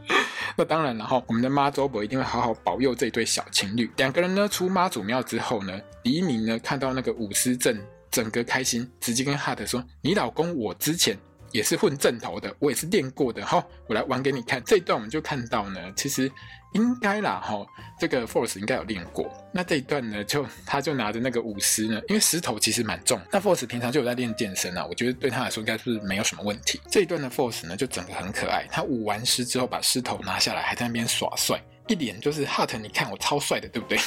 [0.56, 3.90] 那当然了哈，我们的妈祖伯一定会好好保佑这对小情侣。
[3.96, 11.16] 两个人呢出妈祖庙之后呢，黎明呢看到那个舞狮阵，整个开心，直接跟哈特说：“你老公我之前
[11.52, 13.44] 也是混正头的，我也是练过的。
[13.44, 14.62] 好，我来玩给你看。
[14.64, 16.30] 这一段我们就看到呢，其实
[16.74, 17.66] 应该啦，哈，
[17.98, 19.32] 这个 Force 应该有练过。
[19.52, 23.20] 那这一段呢，就他就拿着那个舞狮呢，因为石头其实蛮重。
[23.32, 26.80] 那 Force 平常就有在练健身啊，我觉得对他来说应该是没有什么问题。
[26.90, 28.66] 这一段的 Force 呢，就整个很可爱。
[28.70, 33.98] 他舞完狮之后，把狮头拿下来，还在那边耍帅，一脸就是 Hot，你看我超帅的，对不对？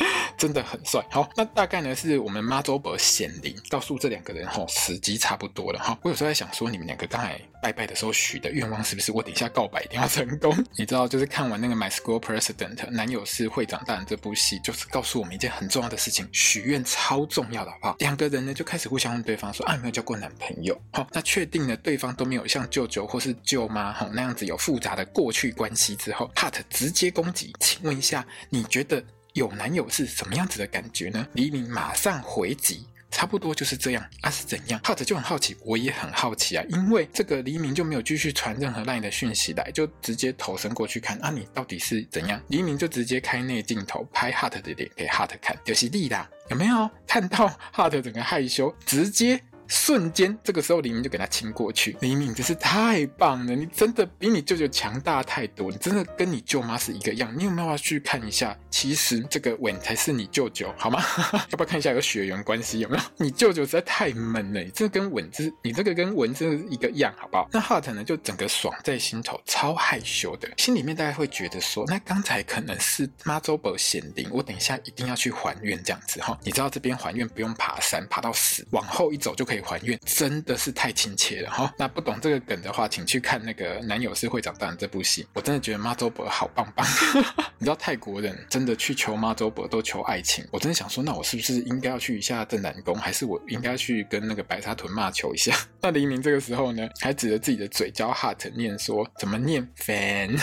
[0.36, 1.04] 真的很帅。
[1.10, 5.98] 好，那大概呢是我们妈祖婆显灵，告诉这两个人哈，时机差不多了哈。
[6.02, 10.56] 我有时候在想说，你们两个刚才拜拜的时候许的愿望是不是我等一下告白一定要成功？
[10.76, 17.96] 你知道，就是看完那个《My School President》男友是会长大人这部戏，就是告诉我们一件很重要的事情，许愿超重要的，好不好？
[17.98, 20.80] 两个人呢就开始互相问对方说啊，有没有交过男朋友？
[20.92, 29.04] 好，那确定了对方都没有像舅舅或是舅妈吼那样子有复杂的过去关系之后，Hart 直接攻击，请问一下，你觉得？
[29.34, 31.26] 有男友是什么样子的感觉呢？
[31.34, 42.40] 黎明马上回击，差不多就是这样啊，是怎样？Hot 就很好奇，我也很好奇啊，因为这个黎明就没有继续传任何 LINE 的讯息来，就直接头伸过去看啊，你到底是怎样？
[42.48, 49.40] 黎明就直接开内镜头拍 Hot 的脸给 Hot 看，就是力啦，有没有看到 Hot 整个害羞，直接。
[49.70, 51.96] 瞬间，这个时候黎明就给他亲过去。
[52.00, 57.32] 黎明真是太棒了，你真的比你舅舅强大太多，你真的跟你舅妈是一个样。
[57.38, 58.58] 你有没有要去看一下？
[58.68, 61.00] 其实这个吻才是你舅舅，好吗？
[61.50, 63.02] 要不要看一下有血缘关系有没有？
[63.16, 67.48] 你舅舅实在太闷了，你这个跟吻是，你这个跟吻是一个样，好不好？
[67.52, 76.36] 那 Hart 呢，就整个爽在心头，超害羞的，心里面大概会觉得说，那刚才可能是妈祖婆显灵，我等一下一定要去还愿这样子哈。
[76.42, 79.59] 你知道这边还愿不用爬山，爬到死，往后一走就可以。
[79.62, 81.74] 还愿真的是太亲切了哈！
[81.76, 85.26] 那不懂这个梗的话，请去看那个《男友是会长大人》这部戏。
[85.32, 86.86] 我真的觉得妈祖婆好棒棒。
[87.58, 95.54] 你知道泰国人真的去求妈祖婆都求爱情，我真的想说，那我是不是应该要去一下镇南宫，还是我应该去跟那个白沙屯妈求一下？
[95.82, 100.38] 那黎明这个时候呢，还指着自己的嘴教 Hart 念说怎么念 fan。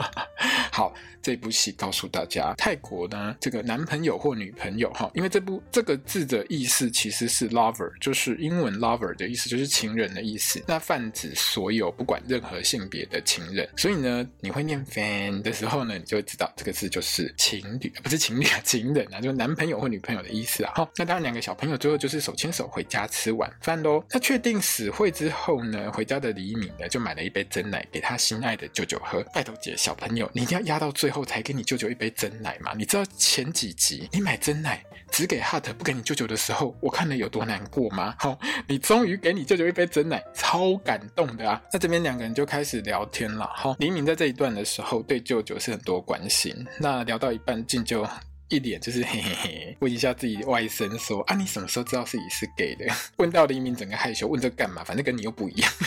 [0.72, 10.60] 好，这部戏告诉大家，泰国呢这个男朋友或女朋友哈，因为这部这个字的意思其实是 lover，就是英文 lover 的意思就是情人的意思。
[10.66, 13.68] 那泛指所有不管任何性别的情人。
[13.76, 20.72] 所以呢，你会念 fan 的时候呢，你就会知道这个字就是情侣，不是情侣啊，情人啊，就是男朋友或女朋友的意思啊。
[20.74, 24.04] 好，那当然两个小朋友最后就是手牵手回家吃晚饭喽。
[24.10, 29.22] 那确定死会之后呢，回家的黎明呢就买了一杯珍奶给他心爱的舅舅喝。
[29.32, 32.72] 拜托姐，小朋友，你一定要压到最后才给你舅舅一杯珍奶吗？
[32.76, 38.16] 你知道前几集你买珍奶只给 Hot 不给你舅舅的时候，我看了有多难过吗？
[38.18, 38.36] 好。
[38.66, 41.60] 你终于给你舅舅一杯真奶，超感动的啊！
[41.72, 43.46] 那这边两个人就开始聊天了。
[43.46, 46.54] 哈，黎明在这一段的时候对舅舅是很多关心。
[46.78, 48.06] 那聊到一半，静就
[48.48, 52.86] 一脸就是 嘿嘿嘿，问一下自己外甥说：“啊，你什么时候知道自己是 gay 的？”
[53.18, 54.82] 问到黎明整个害羞，问这干嘛？
[54.84, 55.72] 反正跟你又不一样。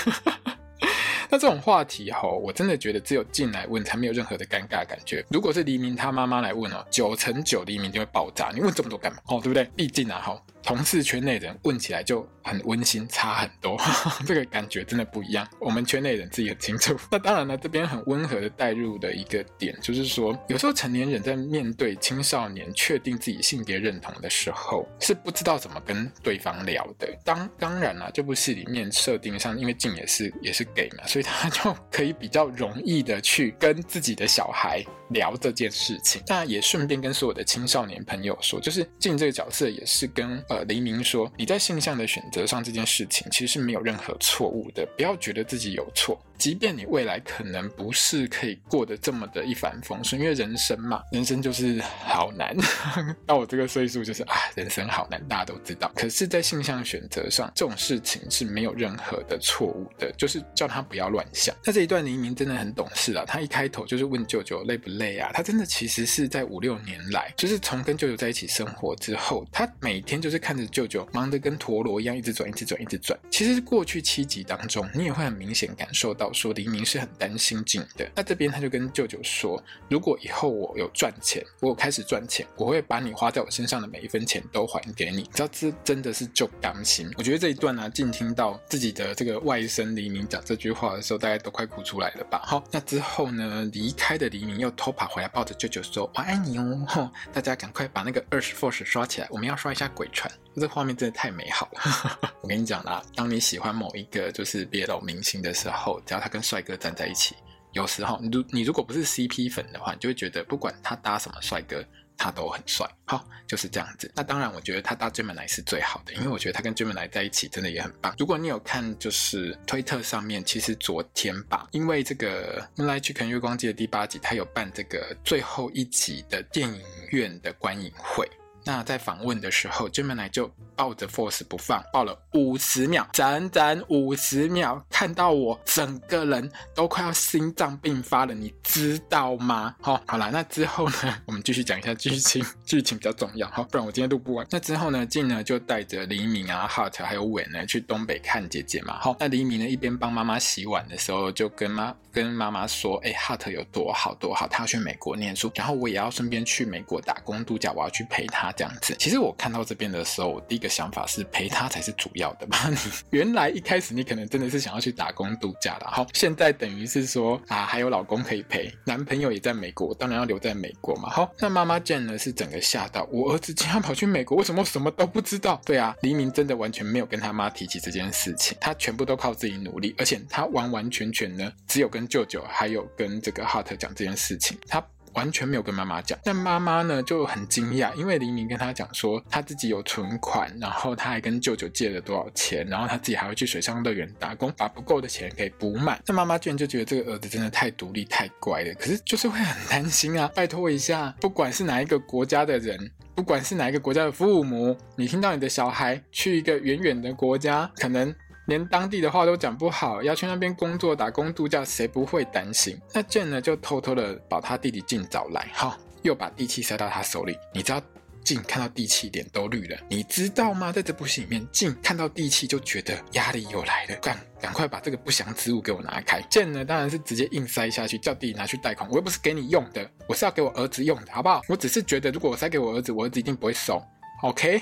[1.29, 5.25] 那这种话题吼，我真的觉得只有进来问才没有任何的尴尬感觉。
[5.29, 8.51] 如果是黎明他妈妈来问哦，九成九黎明就会爆炸。
[8.53, 9.17] 你问这么多干嘛？
[9.25, 9.63] 哦，对不对？
[9.75, 10.39] 毕竟啊，吼。
[10.63, 13.77] 同事圈内人问起来就很温馨，差很多，
[14.25, 15.47] 这个感觉真的不一样。
[15.59, 16.95] 我们圈内人自己很清楚。
[17.11, 27.07] 那当然了，这边很温和的带入的一个点，就是说，有时候成年人在面对青少年确定自己性别认同的时候，是不知道怎么跟对方聊的。
[27.23, 36.21] 当当然了，这部戏里面设定上，因为静也是也是 gay 嘛，所以他就可以比较容易的去跟自己的小孩聊这件事情。
[36.27, 40.43] 那也顺便跟所有的青少年朋友说，就是进这个角色也是跟。
[40.49, 52.55] 呃，黎明说：“你在性向的选择上这件事情，其实是没有任何错误的，不要觉得自己有错。”即便你未来可能不是可以过得这么的一帆风顺，因为人生嘛，人生就是好难。
[53.25, 55.91] 到我这个岁数，就是啊，人生好难，大家都知道。
[55.95, 61.55] 可是，在性向选择上，这种事情是没有任何的错误的，就是叫他不要乱想。
[61.63, 65.31] 那这一段黎明真的很懂事啊，他一开头就是问舅舅累不累啊？
[65.33, 73.17] 他真的其实是在五六年来，就是从跟舅舅在一起生活之后，他每天就是看着舅舅忙得跟陀螺一样，一直转，一直转，一直转。
[73.29, 76.22] 其实过去七集当中，你也会很明显感受到。
[76.31, 85.17] 说黎明是很担心静的，那这边他就跟舅舅说，如果以后我有赚钱，我有开始赚钱，我会把你花在我身上的每一分钱都还给你。
[85.17, 87.09] 你知道这真的是就担心。
[87.17, 92.41] 我觉得这一段呢、啊，静听到自己的这个外甥黎明讲这句话的时候，大家都快哭出来了吧。
[92.45, 100.31] 好，那之后呢，离开的黎明又偷跑回来，抱着舅舅说：“我爱你哦。”吼，大家赶快把那个 Earth Force 刷起来，我们要刷一下鬼船。
[100.61, 102.31] 这画面真的太美好了。
[102.41, 107.35] 我跟你讲啦，当你喜欢某一个就是 BL 明星的时候，只要他跟帅哥站在一起，
[107.71, 111.83] 有时候你如你如果不是 CP 粉的话，你就会觉得不管他搭什么帅哥，
[112.17, 112.87] 他都很帅。
[113.05, 114.09] 好，就是这样子。
[114.15, 118.15] 那当然，我觉得他搭 Gemini 是最好的，因为我觉得他跟 Gemini 在一起真的也很棒。
[118.17, 128.29] 如果你有看，就是推特上面，其实昨天吧，因为这个《Moonlight Chicken 月光鸡》的第八集，他有办这个最后一集的电影院的观影会。
[128.65, 139.75] 那在访问的时候，Gemini 就抱着 Force 不放，抱了五十秒，整整五十秒，看到我整个人都快要心脏病发了，你知道吗？
[139.81, 144.47] 好，好啦，那之后呢，我们继续讲一下剧情，剧情比较重要，好，不然我今天录不完。
[144.49, 148.97] 那之后呢，静呢就带着黎明啊、Hart 还有伟呢去东北看姐姐嘛。
[149.01, 158.52] 好，那黎明呢一边帮妈妈洗碗的时候，就跟妈跟妈妈说，哎，Hart 有多好多好，他要去美国念书，然后我也要顺便去美国打工度假，我要去陪他。
[158.55, 162.69] 这样子，其实我看到这边的时候，我第一个想法是陪他才是主要的吧？
[163.11, 171.09] 原来一开始你可能真的是想要去打工度假的，好，现在等于是说啊，还有老公可以陪，男朋友也在美国，当然要留在美国嘛。
[171.09, 175.61] 好，那妈妈 Jane 呢是整个吓到，我儿子竟然跑去美国，为什么什么都不知道？
[175.65, 184.83] 对啊，黎明真的完全没有跟他妈提起这件事情，他全部都靠自己努力，而且他完完全全呢，只有跟舅舅还有跟这个 Heart 讲这件事情，他。
[185.13, 196.01] 完全没有跟妈妈讲，但妈妈呢就很惊讶，因为黎明跟他讲说他自己有存款，然后他还跟舅舅借了多少钱，然后他自己还会去水上乐园打工，把不够的钱给补满。
[196.05, 200.29] 那妈妈居然就觉得这个儿子真的太独立、太乖了，可是就是会很担心啊！
[200.35, 208.13] 拜托一下，不管是哪一个国家的人，不管是哪一个国家的父母，你听到你的小孩去一个远远的国家，可能。
[208.47, 212.77] 连当地的话都讲不好，要去那边工作、打工、度假，谁不会担心？
[212.93, 217.37] 那建呢，就偷偷的把他弟弟静找来，哈，又把地契塞到他手里。
[217.53, 217.81] 你知道
[218.21, 220.73] 静看到地契脸都绿了，你知道吗？
[220.73, 226.21] 在这部戏里面，静看到地契就觉得压力又来了，赶赶快把这个不祥之物给我拿开。
[226.29, 228.89] 建呢，当然是直接硬塞下去，叫弟弟拿去贷款。
[228.89, 231.41] 我又不是给你用的，我是要给我儿子用的，好不好？
[231.47, 233.81] 我只是觉得，如果我塞给我儿子，我儿子一定不会收。
[234.21, 234.61] OK？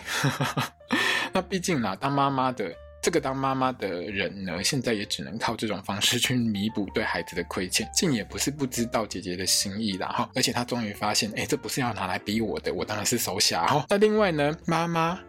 [1.33, 2.71] 那毕竟呢，当妈妈的。
[3.01, 7.89] 这个当妈妈的人呢，现在也只能靠这种方式去弥补对孩子的亏欠。
[7.93, 13.65] 静也不是不知道姐姐的心意啦，哈，而且她终于发现，哎，这不是要拿来逼我的，我当然是手下。
[13.65, 15.19] 哈，那另外呢，妈妈。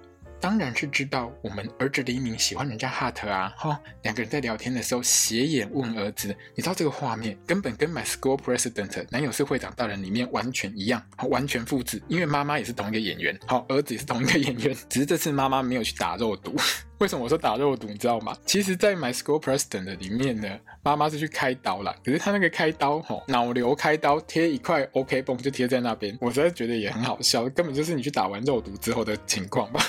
[0.42, 16.56] 当然是知道我们儿子黎明喜欢人家 Heart 啊，哈、哦，两个人在聊天的时候斜眼问儿子，你知道这个画面根本跟 My School President 男友是会长大人里面完全一样，完全复制，因为妈妈也是同一个演员，好、哦，儿子也是同一个演员， 只是这次妈妈没有去打肉毒。
[16.98, 17.86] 为什么我说打肉毒？
[17.86, 18.36] 你知道吗？
[18.44, 20.48] 其实，在 My School President 的里面呢，
[20.84, 29.80] 妈妈是去开刀了，可是他那个开刀，吼、脑瘤开刀贴一块 OK 绷就贴在那边，我实在觉得也很好笑，根本就是你去打完肉毒之后的情况吧。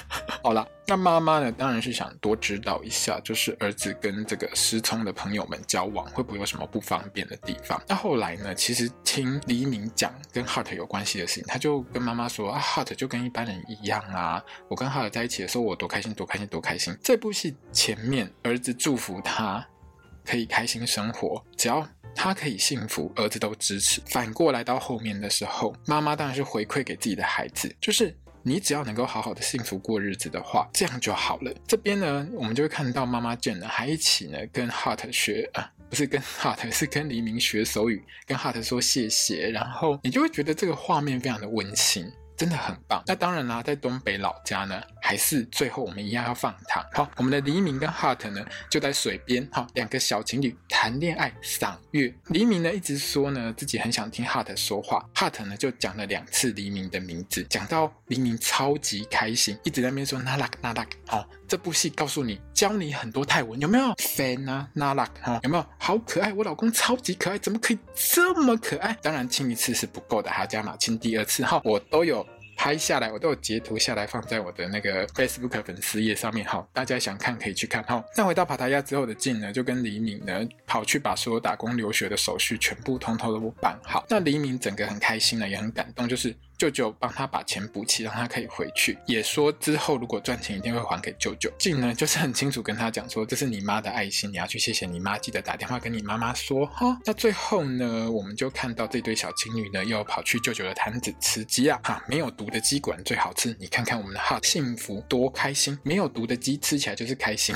[0.44, 1.52] 好了，那妈妈呢？
[1.52, 7.82] 当然是想多知道一下，就是儿子跟这个失聪的朋友们交往，会不会有什么不方便的地方？
[7.88, 8.54] 那后来呢？
[8.54, 16.96] 其实听黎明讲跟 Heart 有关系的事情，他就跟妈妈说啊，Heart 就跟一般人一样啊，我跟 Heart 在一起的时候，我多开心，多开心，多开心。
[17.02, 19.66] 这部戏前面儿子祝福他
[20.26, 24.02] 可以开心生活，只要他可以幸福，儿子都支持。
[24.08, 28.16] 反过来到后面的时候，妈妈当然是回馈给自己的孩子，就是。
[28.46, 31.54] 你只要能够好好的幸福过日子的话，这样就好了。
[31.66, 42.12] 这边呢，我们就会看到妈妈 Jane，还一起呢跟 Hart 学啊，不是跟 Hart， 是跟黎明学手语，跟 Hart 说谢谢，然后你就会觉得这个画面非常的温馨。
[42.36, 43.02] 真的很棒。
[43.08, 46.82] 那当然啦，在东北老家呢，还是最后我们一样要放糖。
[46.94, 52.12] 好，我们的黎明跟 Heart 呢，就在水边，好，两个小情侣谈恋爱赏月。
[52.30, 60.88] 黎明呢一直说呢自己很想听 Heart 说话，Heart 呢就讲了两次黎明的名字，讲到黎明超级开心，一直在那边说 Narak Narak。
[61.06, 65.66] 好，这部戏告诉你，教你很多泰文，有没有？Fan 啊，Narak 哈，有没有？
[65.78, 68.98] 好可爱，我老公超级可爱，怎么可以这么可爱？
[69.02, 71.44] 当然亲一次是不够的，还要加码亲第二次。
[71.44, 72.26] 哈，我都有。
[72.56, 76.46] 拍下来，我都有截图下来，放在我的那个 Facebook 粉丝页上面。
[76.46, 77.84] 好，大家想看可以去看。
[77.84, 84.06] 哈，那回到帕塔亚之后的静呢，就跟黎明呢跑去把所有打工留学的手续全部通通都办好。
[84.10, 86.36] 那黎明整个很开心呢，也很感动，就是。
[86.58, 88.98] 舅舅帮他把钱补齐，让他可以回去。
[89.06, 91.52] 也说之后如果赚钱一定会还给舅舅。
[91.58, 96.98] 静呢就是很清楚跟他讲说，这是你妈的爱心，你要去谢谢你妈，记得打电话跟你妈妈说哈。
[97.06, 103.56] 那最后呢，我们就看到这对小情侣呢又跑去舅舅的摊子吃鸡啊，哈，没有毒的鸡果然最好吃。
[103.60, 107.56] 你看看我们的哈幸福多开心，没有毒的鸡吃起来就是开心。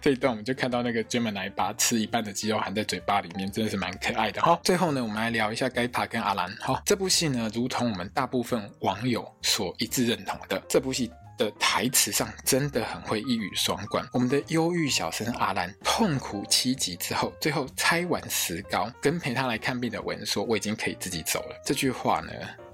[0.00, 4.58] 这一段我们就看到那个 Gemini 把吃一半的鸡肉含在嘴巴里面，真的是蛮可爱的哈。
[4.64, 6.80] 最后呢，我们来聊一下盖塔跟阿兰哈。
[6.86, 14.06] 这部戏呢，如同我们大部分网友所一致认同的，这部戏的台词上真的很会一语双关。
[14.12, 22.32] 我们的忧郁小生阿兰痛苦七集之后，最后拆完石膏，跟陪他来看病的文说：“我已经可以自己走了。”这句话呢，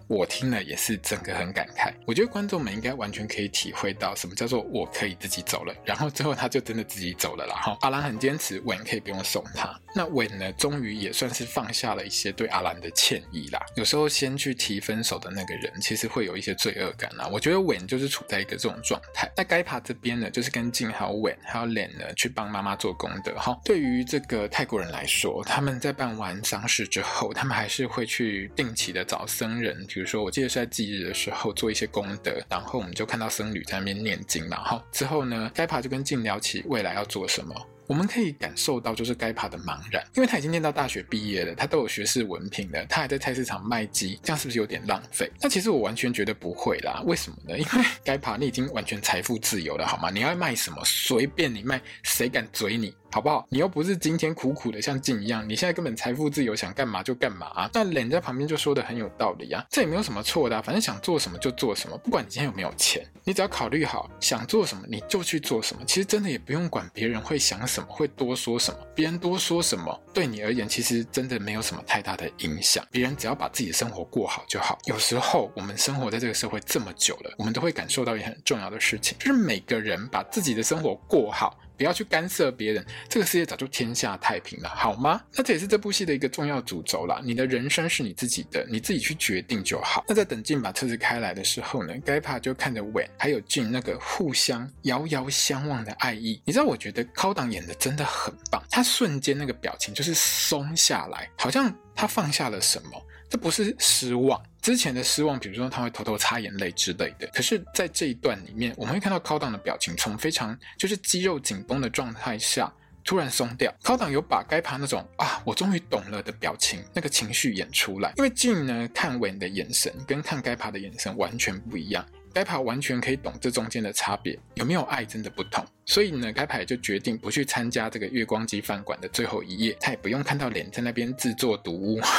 [0.08, 1.92] 我听了也是整个很感慨。
[2.06, 5.74] 我觉得观众们应该完全可以体会到什么叫做我可以自己走了。
[5.84, 7.56] 然后之后他就真的自己走了啦。
[7.56, 9.78] 哈，阿兰很坚持我也可以不用送他。
[9.96, 13.58] 那 Wayne 呢，终于也算是放下了一些对阿兰的歉意啦。
[13.76, 17.26] 有时候先去提分手的那个人，其实会有一些罪恶感啦。
[17.32, 19.32] 我觉得 Wayne 就是处在一个这种状态。
[19.34, 23.34] 那 Gaipa 这边呢，就是跟静还有 Wayne 还有 Len 呢去帮妈妈做功德。
[23.36, 37.54] 哈，对于这个泰国人来说，他们在办完丧事之后，他们还是会去定期的找僧人，比如说我记得是在忌日的时候做一些功德，然后我们就看到僧侣在那边念经，然后之后呢，Gaipa 就跟静聊起未来要做什么。
[37.86, 45.30] 我们可以感受到，就是该爬的茫然，因为他已经念到大学毕业了，他都有学士文凭了，他还在菜市场卖鸡，这样是不是有点浪费？
[45.40, 47.58] 那其实我完全觉得不会啦， 为什么呢？
[47.58, 50.10] 因为该爬你已经完全财富自由了，好吗？
[50.10, 52.94] 你要卖什么，随便你卖，谁敢追你？
[53.10, 53.46] 好不好？
[53.48, 57.68] 你又不是今天苦苦的像静一样，你现在根本财富自由，想干嘛就干嘛。
[57.72, 65.82] 那脸在旁边就说的很有道理啊，这也没有什么错的，反正想做什么就做什么，不管你今天有没有钱，你只要考虑好想做什么你就去做什么。
[65.86, 72.84] 其实真的也不用管别人会想什么，会多说什么，别人多说什么对你而言其实真的没有什么太大的影响。
[72.90, 74.78] 别人只要把自己的生活过好就好。
[74.84, 81.58] 有时候我们生活在这个社会这么久了，我们都会感受到一很重要的事情，就是每个人把自己的生活过好。
[81.76, 85.20] 不要去干涉别人，这个世界早就天下太平了，好吗？
[85.34, 87.20] 那这也是这部戏的一个重要主轴啦。
[87.22, 90.04] 你的人生是你自己的，你自己去决定就好。
[90.08, 96.40] 那在等 Jin 把车子开来的时候呢，Gaipa 就看着 win 还有 Jin 那个互相遥遥相望的爱意。
[96.44, 103.02] 你知道，我觉得高档演的真的很棒，他瞬间那个表情就是松下来，好像他放下了什么。
[103.28, 107.26] 这不是失望，之前的失望，比如说他会偷偷擦眼泪之类的。
[107.34, 112.72] 可是，在这一段里面，我们会看到高档的表情从非常就是肌肉紧绷的状态下
[113.04, 113.72] 突然松掉。
[113.82, 118.12] 高档有把该爬那种啊，我终于懂了的表情，那个情绪演出来。
[118.16, 125.64] 因为 Jin 呢，看稳的眼神跟看该爬的眼神完全不一样，该爬完全可以懂这中间的差别，有没有爱真的不同。
[125.84, 132.00] 所以呢，该爬就决定不去参加这个月光鸡饭馆的最后一夜，他也不用看到脸在那边自作毒物。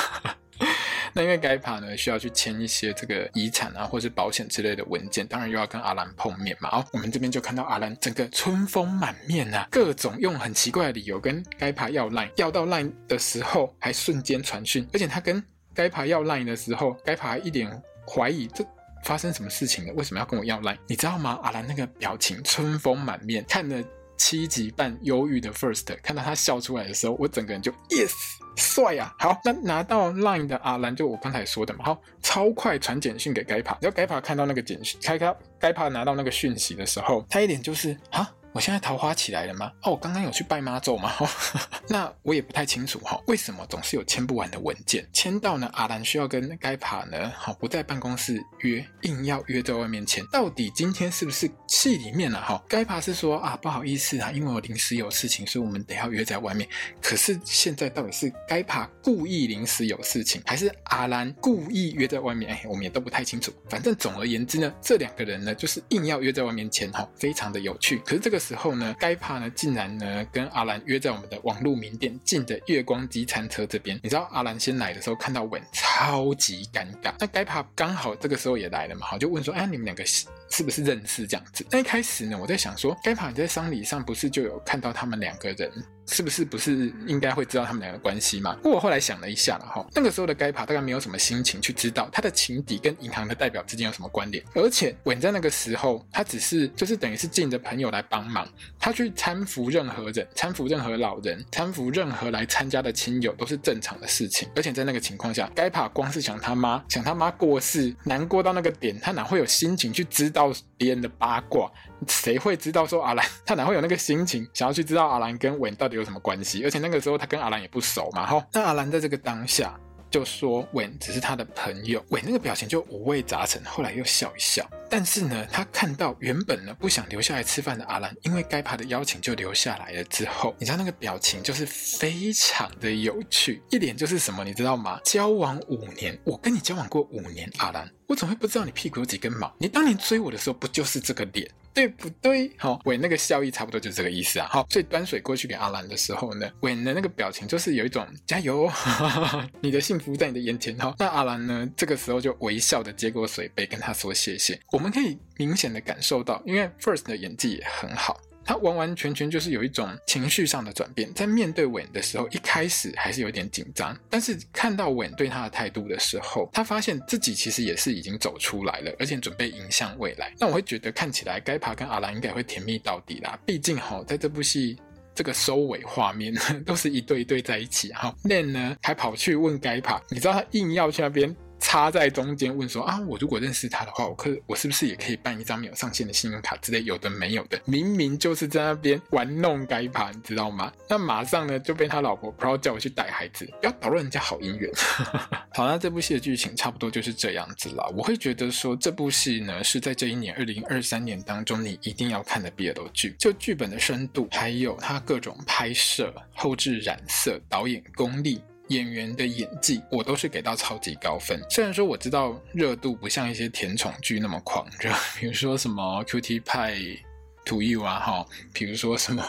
[1.14, 6.70] 那因为该爬呢，需要去签一些这个遗产啊，或是保险之类的文件，当然又要跟阿兰碰面嘛。
[6.70, 15.44] 哦，我们这边就看到阿兰整个春风满面啊，各种用很奇怪的理由跟该爬要 line，要到 line 的时候还瞬间传讯，而且他跟
[15.74, 17.70] 该爬要 line 的时候，该爬一脸
[18.08, 18.64] 怀疑，这
[19.04, 19.94] 发生什么事情了？
[19.94, 20.78] 为什么要跟我要 line？
[20.88, 21.40] 你知道吗？
[21.42, 23.84] 阿兰那个表情春风满面，看了
[24.18, 28.12] 七集半忧郁的 First，看到他笑出来的时候，我整个人就 yes。
[28.58, 29.30] 帅呀、啊！
[29.30, 38.30] 好，那拿到 Line 的阿兰，就我刚才说的嘛，好，超快传简讯给该帕，然后该帕看到那个简讯，开开该帕拿到那个讯息的时候，他一点就是啊。
[38.54, 39.72] 我现在桃花起来了吗？
[39.84, 41.14] 哦，我刚刚有去拜妈祖吗？
[41.88, 45.08] 那我也不太清楚哈，为什么总是有签不完的文件？
[45.14, 45.70] 签到呢？
[45.74, 47.32] 阿兰需要跟该爬呢？
[47.38, 50.26] 好，不在办公室约，硬要约在外面签。
[50.32, 52.42] 到底今天是不是戏里面了？
[52.42, 56.68] 哈，该爬是说啊，不好意思啊，因为我临时有事情，所以我们得要约在外面。
[57.00, 62.52] 可是现在到底是该爬故意临时有事情，还是阿兰故意约在外面？
[62.52, 63.54] 哎，我们也都不太清楚。
[63.70, 68.00] 反正总而言之呢，这两个人呢，就是硬要约在外面签，哈，非常的有趣。
[68.00, 68.37] 可是这个。
[68.40, 74.00] 时候呢，该帕呢竟然呢跟阿兰约在我们的网路名店近的月光机餐车这边。
[74.04, 80.06] 你知道阿兰先来的时候看到文超级尴尬，那该帕刚好这个时候也来了嘛，好就问说，哎，你们两个
[80.50, 81.66] 是不是认识这样子？
[81.72, 85.72] 那一开始呢，我在想说，该帕你在丧礼上不是就有看到他们两个人？
[86.10, 88.56] 是不是不是应该会知道他们两个关系吗？
[88.64, 98.48] 不过我后来想了一下了哈，那个时候的该帕大概没有什么心情去知道他的情敌跟银行的代表之间有什么关联，而且稳在那个时候，他只是就是等于是进的朋友来帮忙，
[98.80, 104.48] 他去搀扶任何人，搀扶任何老人，搀扶任何来参加的亲友都是正常的事情。
[104.56, 111.70] 而且在那个情况下，该帕光是想他妈，想他妈过世，难过到那个点，他哪会有心情去知到别人的八卦？
[112.08, 113.26] 谁会知道说阿兰？
[113.44, 116.64] 他哪会有那个心情想要去知道阿兰跟文到底有什么关系？
[116.64, 118.46] 而且那个时候他跟阿兰也不熟嘛，哈。
[118.54, 119.74] 那阿兰在这个当下
[120.10, 123.64] 就说稳只是他的朋友，稳那个表情就五味杂陈。
[123.66, 135.00] 后来又笑一笑，但是呢，他看到原本呢不想留下来吃饭的阿兰，因为该爬的邀请就留下来了之后，你知道那个表情就是非常的有趣，一脸就是什么，你知道吗？
[135.04, 139.54] 交往五年，我跟你交往过五年，阿兰，我怎么会不知道你屁股有几根毛？
[139.58, 141.50] 你当年追我的时候不就是这个脸？
[141.78, 142.52] 对不对？
[142.58, 144.48] 好，韦那个笑意差不多就是这个意思啊。
[144.50, 148.68] 好，所以端水过去给阿兰的时候呢，韦的那个表情就是有一种加油，
[149.62, 150.96] 你的幸福在你的眼前哦。
[150.98, 154.60] 那阿兰呢，这个时候就微笑的接过水杯，跟他说谢谢。
[154.72, 158.20] 我们可以明显的感受到，因为 First 的演技也很好。
[158.48, 161.14] 他完完全全就是有一种情绪上的转变。
[161.14, 170.34] 在面对韦恩的时候，一开始还是有点紧张，但是看到韦恩对他的态度的时候，他发现自己其实也是已经走出来了，而且准备迎向未来。
[170.40, 173.38] 那我会觉得看起来该爬跟阿兰应该会甜蜜到底啦。
[173.46, 174.78] 毕竟哈，在这部戏
[175.14, 176.34] 这个收尾画面
[176.66, 181.36] 都是一对一对在一起，然后 Nen 呢还跑去问该爬，你知道他硬要去那边。
[181.60, 187.60] 插在中间问说啊，我如果认识他的话，我可我是不是也可以办一张没有上限的信用卡之类有的没有的？
[187.66, 190.72] 明明就是在那边玩弄该爬，你知道吗？
[190.90, 194.72] 那马上呢就被他老婆 Pro 叫我去带孩子，不要捣乱人家好姻缘。
[195.54, 197.92] 好，那这部戏的剧情差不多就是这样子了。
[197.96, 208.42] 我会觉得说这部戏呢是在这一年二零二三年当中你一定要看的 BL 剧，就剧本的深度，还有它各种拍摄、后置染色、导演功力。
[208.70, 211.42] 演员的演技，我都是给到超级高分。
[211.50, 217.00] 虽然说我知道热度不像一些甜宠剧那么狂热，比如说什么 Cutie Pie
[217.46, 219.24] to You 啊，哈，比如说什么，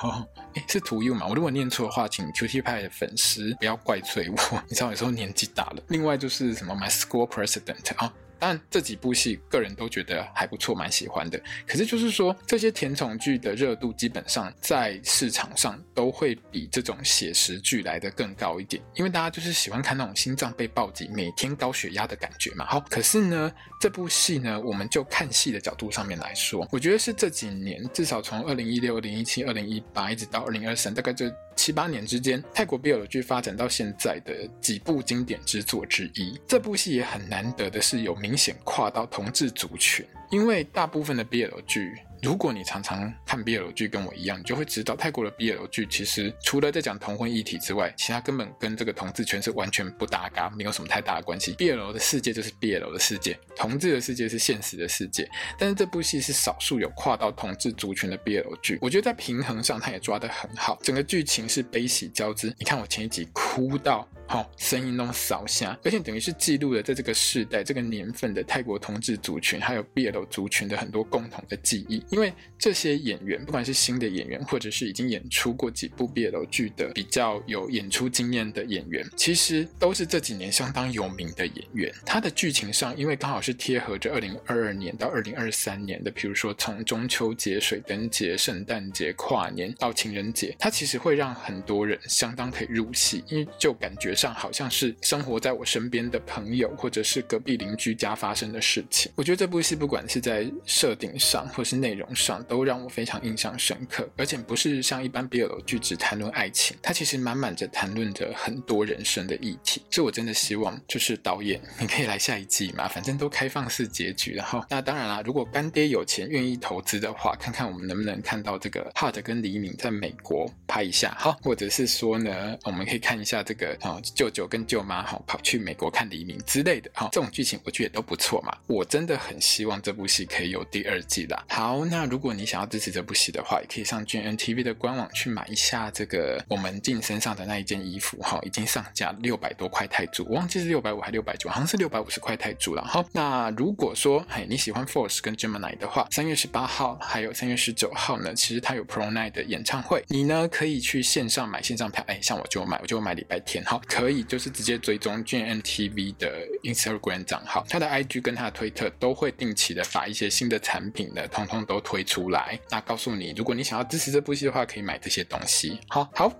[0.54, 1.26] 诶，是 To You 嘛？
[1.28, 4.62] 我如果念错的话，请 Q T 派的粉丝不要怪罪我。
[4.68, 5.82] 你知道有时候年纪大了。
[5.88, 8.12] 另外就是什么 My School President 啊。
[8.38, 11.40] 当然，这几部戏个人都觉得还不错，蛮喜欢的。
[11.66, 22.64] 可是就是说，这些甜宠剧的热度基本上在市场上都会比这种写实剧来的更高一点，因为大家就是喜欢看那种心脏被暴击、每天高血压的感觉嘛。
[22.66, 31.26] 好，可是呢，这部戏呢，我们就看戏的角度上面来说，我觉得是这几年，至少从二零一六、二零一七、二零一八一直到二零二三，大概就。
[31.56, 36.40] 七八年之间，泰国 BL 剧发展到现在的几部经典之作之一。
[36.46, 41.98] 这部戏也很难得的是有名明显跨到同志族群，因为大部分的 BL 剧。
[42.20, 51.54] 如果你常常看 BL 剧跟我一样，你就会知道泰国的 BL 剧其实除了在讲同婚议题之外，其他根本跟这个同志圈是完全不搭嘎，没有什么太大的关系。
[51.54, 55.26] BL 的世界就是 BL 的世界，同志的世界是现实的世界。
[55.58, 62.52] 但是这部戏是少数有跨到同志族群的 BL 剧，我觉得在平衡上它也抓得很好，整个剧情是悲喜交织。
[62.58, 64.06] 你看我前一集哭到。
[64.30, 72.04] 好、哦，声音都扫下，而且等于是记录了在这个世代、这个年份的泰国同志族群，还有 BL 族群的很多共同的记忆。
[72.10, 81.90] 因为这些演员，不管是新的演员，或者是已经演出过几部 BL 剧的比较有演出经验的演员，其实都是这几年相当有名的演员。
[82.04, 94.14] 他的剧情上，因为刚好是贴合着二零二二年到二零二三年的，比如说从中秋节、水灯节、圣诞节、跨年到情人节，他其实会让很多人相当可以入戏，因为就感觉。
[94.18, 99.12] 上好像是生活在我身边的朋友，或者是隔壁邻居家发生的事情。
[99.14, 104.08] 我觉得这部戏不管是在设定上，或是内容上，都让我非常印象深刻。
[104.16, 109.80] 而且不是像一般 BL 剧只谈论爱情，它其实满满着谈论着很多人生的议题。
[109.88, 114.32] 所以我真的希望，就是导演你可以来下一季嘛，反正都开放式结局。
[114.32, 124.00] 然后那当然啦，如果干爹有钱愿意投资的话，看看我们能不能看到这个 Hard 跟黎明在美国拍一下，好，或者是说呢，我们可以看一下这个啊。
[124.14, 128.56] 舅舅跟舅妈哈跑去美国看黎明之类的哈，这种剧情我觉得都不错嘛。
[128.66, 131.44] 我真的很希望这部戏可以有第二季啦。
[131.48, 142.82] 好，那如果你想要支持这部戏的话，也可以上 G N T V 的官网去买一下这个我们进身上的那一件衣服哈，已经上架六百多块泰铢，我忘记是六百五还六百九，好像是六百五十块泰铢了。
[142.84, 154.18] 哈，那如果说嘿你喜欢 Force 跟 Gemini 的话，三月十八号还有三月十九号呢，其实它有 Pro Night 的演唱会，你呢可以去线上买线上票，哎，像我就买，我就买礼拜天，好，可以。
[154.28, 162.58] 就是直接追踪 gmtv 的 Instagram 账号，他的 IG 跟他的推特都会定期的把一些新的产品呢，通通都推出来。
[162.68, 165.80] 那告诉你，如果你想要支持这部戏的话，可以买这些东西。
[165.88, 166.30] 好，好，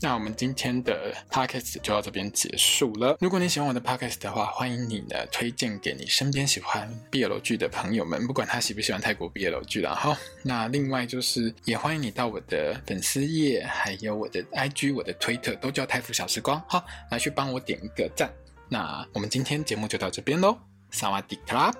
[0.00, 3.16] 那我们今天的 Podcast 就到这边结束了。
[3.20, 9.94] 如果你喜欢我的 Podcast 的话，欢迎你呢推荐给你身边喜欢 BL 剧的朋友们，不管他喜不喜欢泰国 BL 剧啦。
[9.94, 16.60] 好，那另外就是也欢迎你到我的粉丝页，还有我的 IG、我的推特，都叫泰服小时光。
[16.66, 17.30] 好，来去。
[17.30, 18.32] 帮我点一个赞，
[18.68, 20.56] 那我们今天节目就到这边喽，
[20.90, 21.70] 萨瓦迪卡。